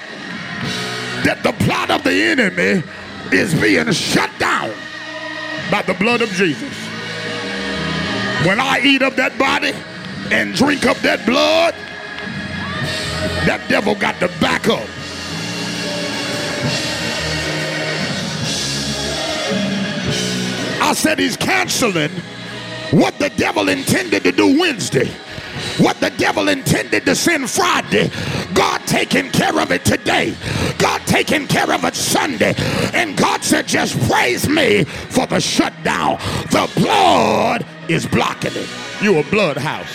[1.25, 2.83] That the plot of the enemy
[3.31, 4.73] is being shut down
[5.71, 6.73] by the blood of Jesus.
[8.47, 9.73] When I eat up that body
[10.31, 11.75] and drink up that blood,
[13.47, 14.89] that devil got to back up.
[20.81, 22.11] I said he's canceling
[22.93, 25.11] what the devil intended to do Wednesday.
[25.79, 28.11] What the devil intended to send Friday,
[28.53, 30.35] God taking care of it today.
[30.79, 32.55] God taking care of it Sunday.
[32.95, 36.19] And God said, just praise me for the shutdown.
[36.51, 38.69] The blood is blocking it.
[39.01, 39.89] You a blood house.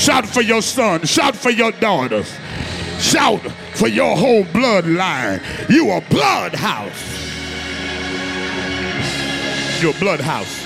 [0.00, 1.04] Shout for your son.
[1.04, 2.34] Shout for your daughters.
[2.98, 3.40] Shout
[3.74, 5.42] for your whole bloodline.
[5.68, 7.12] You a blood house.
[9.82, 10.63] You're a blood house.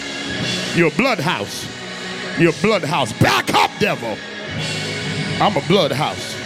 [0.74, 1.66] You're a blood house.
[2.38, 3.12] You're a blood house.
[3.14, 4.16] Back up, devil.
[5.40, 6.36] I'm a blood house.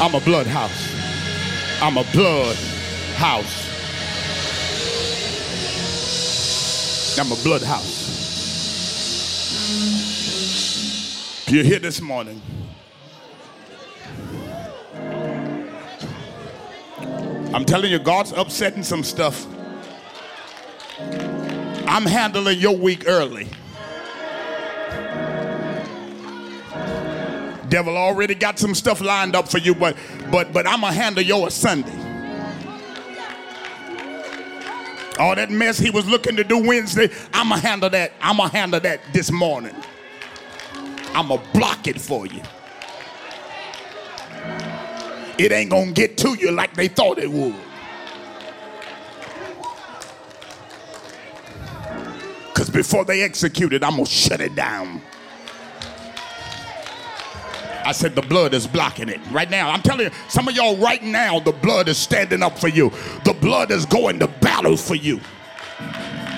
[0.00, 0.88] I'm a blood house.
[1.82, 2.56] I'm a blood
[3.16, 3.68] house.
[7.18, 8.02] I'm a blood house.
[11.48, 12.40] You're here this morning.
[17.54, 19.46] I'm telling you, God's upsetting some stuff.
[21.92, 23.48] I'm handling your week early.
[27.68, 29.94] Devil already got some stuff lined up for you, but
[30.30, 31.92] but but I'm gonna handle yours Sunday.
[35.18, 38.12] All that mess he was looking to do Wednesday, I'm gonna handle that.
[38.22, 39.76] I'm gonna handle that this morning.
[41.14, 42.40] I'm gonna block it for you.
[45.36, 47.54] it ain't gonna get to you like they thought it would.
[52.62, 55.02] Because before they execute it, I'm gonna shut it down.
[57.84, 59.68] I said the blood is blocking it right now.
[59.70, 62.92] I'm telling you, some of y'all right now, the blood is standing up for you.
[63.24, 65.18] The blood is going to battle for you.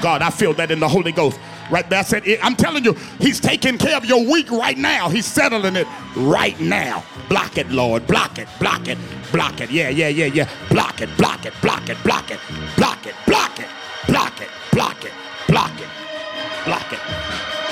[0.01, 1.39] God, I feel that in the Holy Ghost.
[1.71, 5.11] Right there, I said, I'm telling you, He's taking care of your week right now.
[5.11, 7.05] He's settling it right now.
[7.29, 8.07] Block it, Lord.
[8.07, 8.97] Block it, block it,
[9.31, 9.71] block it.
[9.71, 10.49] Yeah, yeah, yeah, yeah.
[10.71, 12.41] Block it, block it, block it, block it,
[12.77, 13.44] block it, block it,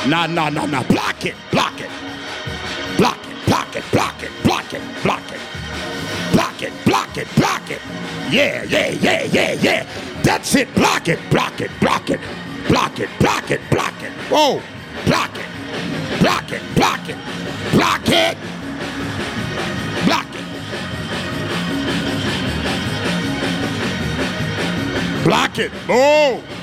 [0.08, 0.82] Nah, nah, nah, nah.
[0.84, 1.90] Block it, block it,
[2.96, 5.40] block it block it, block it, block it, block it,
[6.32, 7.80] block it, block it, block it.
[8.30, 9.86] Yeah, yeah, yeah, yeah, yeah.
[10.22, 10.74] That's it.
[10.74, 12.20] Block it, block it, block it,
[12.68, 14.12] block it, block it, block it.
[14.30, 14.60] Whoa,
[15.06, 15.46] block it,
[16.20, 17.16] block it, block it,
[17.72, 18.36] block it,
[20.04, 20.44] block it.
[25.24, 25.70] Block it.
[25.88, 26.61] Oh.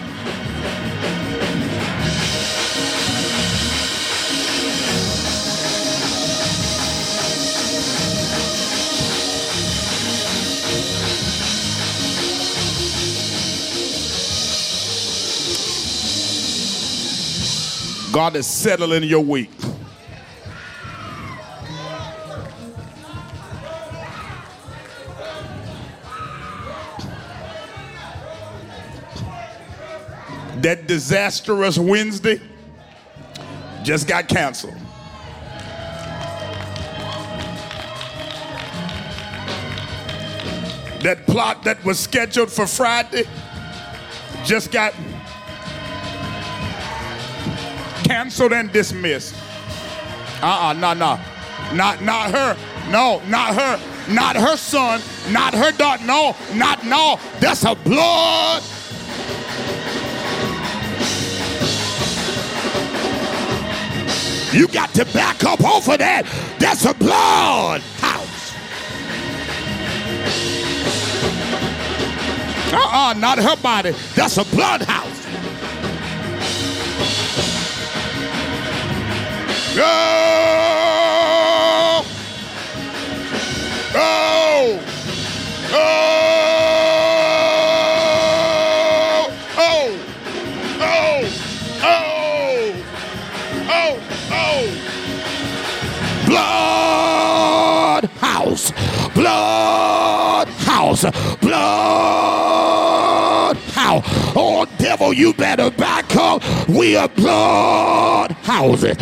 [18.12, 19.51] God is settling your week.
[30.62, 32.41] That disastrous Wednesday
[33.84, 34.74] just got canceled.
[41.03, 43.24] That plot that was scheduled for Friday
[44.43, 44.93] just got
[48.10, 49.36] canceled and dismissed.
[50.41, 51.20] Uh-uh, no, no.
[51.76, 52.57] Not not her.
[52.89, 53.80] No, not her.
[54.12, 54.99] Not her son.
[55.30, 56.03] Not her daughter.
[56.05, 57.20] No, not no.
[57.39, 58.64] That's a blood.
[64.51, 66.24] You got to back up off of that.
[66.57, 68.55] That's a blood house.
[72.74, 73.91] Uh-uh, not her body.
[74.16, 75.29] That's a blood house.
[79.76, 79.84] Go!
[83.94, 84.80] Go!
[85.70, 85.86] Go!
[96.26, 98.72] Blood house!
[99.14, 101.06] Blood house!
[101.42, 101.58] Blood
[103.58, 104.04] house!
[104.36, 106.42] Oh, devil, you better back up.
[106.68, 108.98] We are blood houses.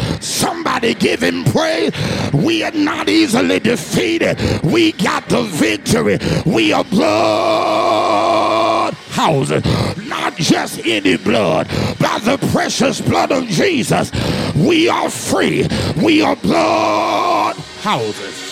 [0.77, 1.91] Somebody give him praise.
[2.33, 4.39] We are not easily defeated.
[4.61, 6.19] We got the victory.
[6.45, 8.13] We are blood
[9.09, 9.65] houses.
[10.07, 11.67] Not just any blood,
[11.99, 14.11] by the precious blood of Jesus.
[14.55, 15.67] We are free.
[15.99, 18.43] We are blood houses.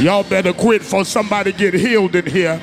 [0.00, 2.60] Y'all better quit for somebody get healed in here.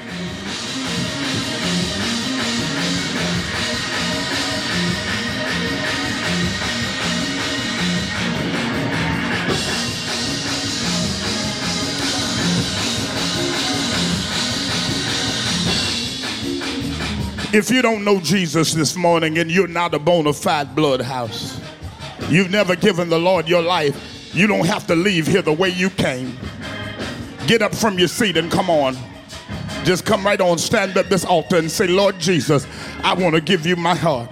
[17.54, 21.60] If you don't know Jesus this morning and you're not a bona fide blood house,
[22.30, 25.68] you've never given the Lord your life, you don't have to leave here the way
[25.68, 26.38] you came.
[27.48, 28.96] Get up from your seat and come on.
[29.84, 32.66] Just come right on, stand at this altar and say, Lord Jesus,
[33.04, 34.32] I want to give you my heart.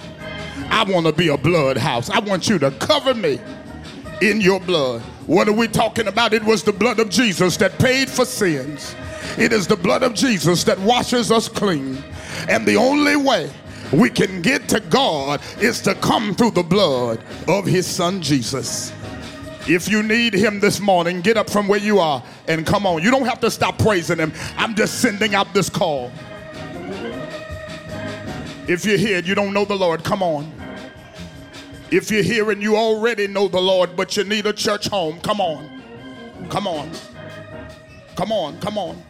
[0.70, 2.09] I want to be a blood house.
[2.09, 3.41] I want you to cover me
[4.22, 5.01] in your blood.
[5.28, 6.34] What are we talking about?
[6.34, 8.95] It was the blood of Jesus that paid for sins.
[9.38, 12.01] It is the blood of Jesus that washes us clean.
[12.48, 13.52] And the only way
[13.92, 18.94] we can get to God is to come through the blood of his son Jesus.
[19.68, 23.04] If you need him this morning, get up from where you are and come on.
[23.04, 24.34] You don't have to stop praising him.
[24.58, 26.12] I'm just sending out this call.
[28.68, 30.52] If you're here you don't know the Lord, come on.
[31.92, 35.20] If you're here and you already know the Lord, but you need a church home,
[35.22, 35.82] come on.
[36.49, 36.91] Come on.
[38.16, 39.03] Come on, come on.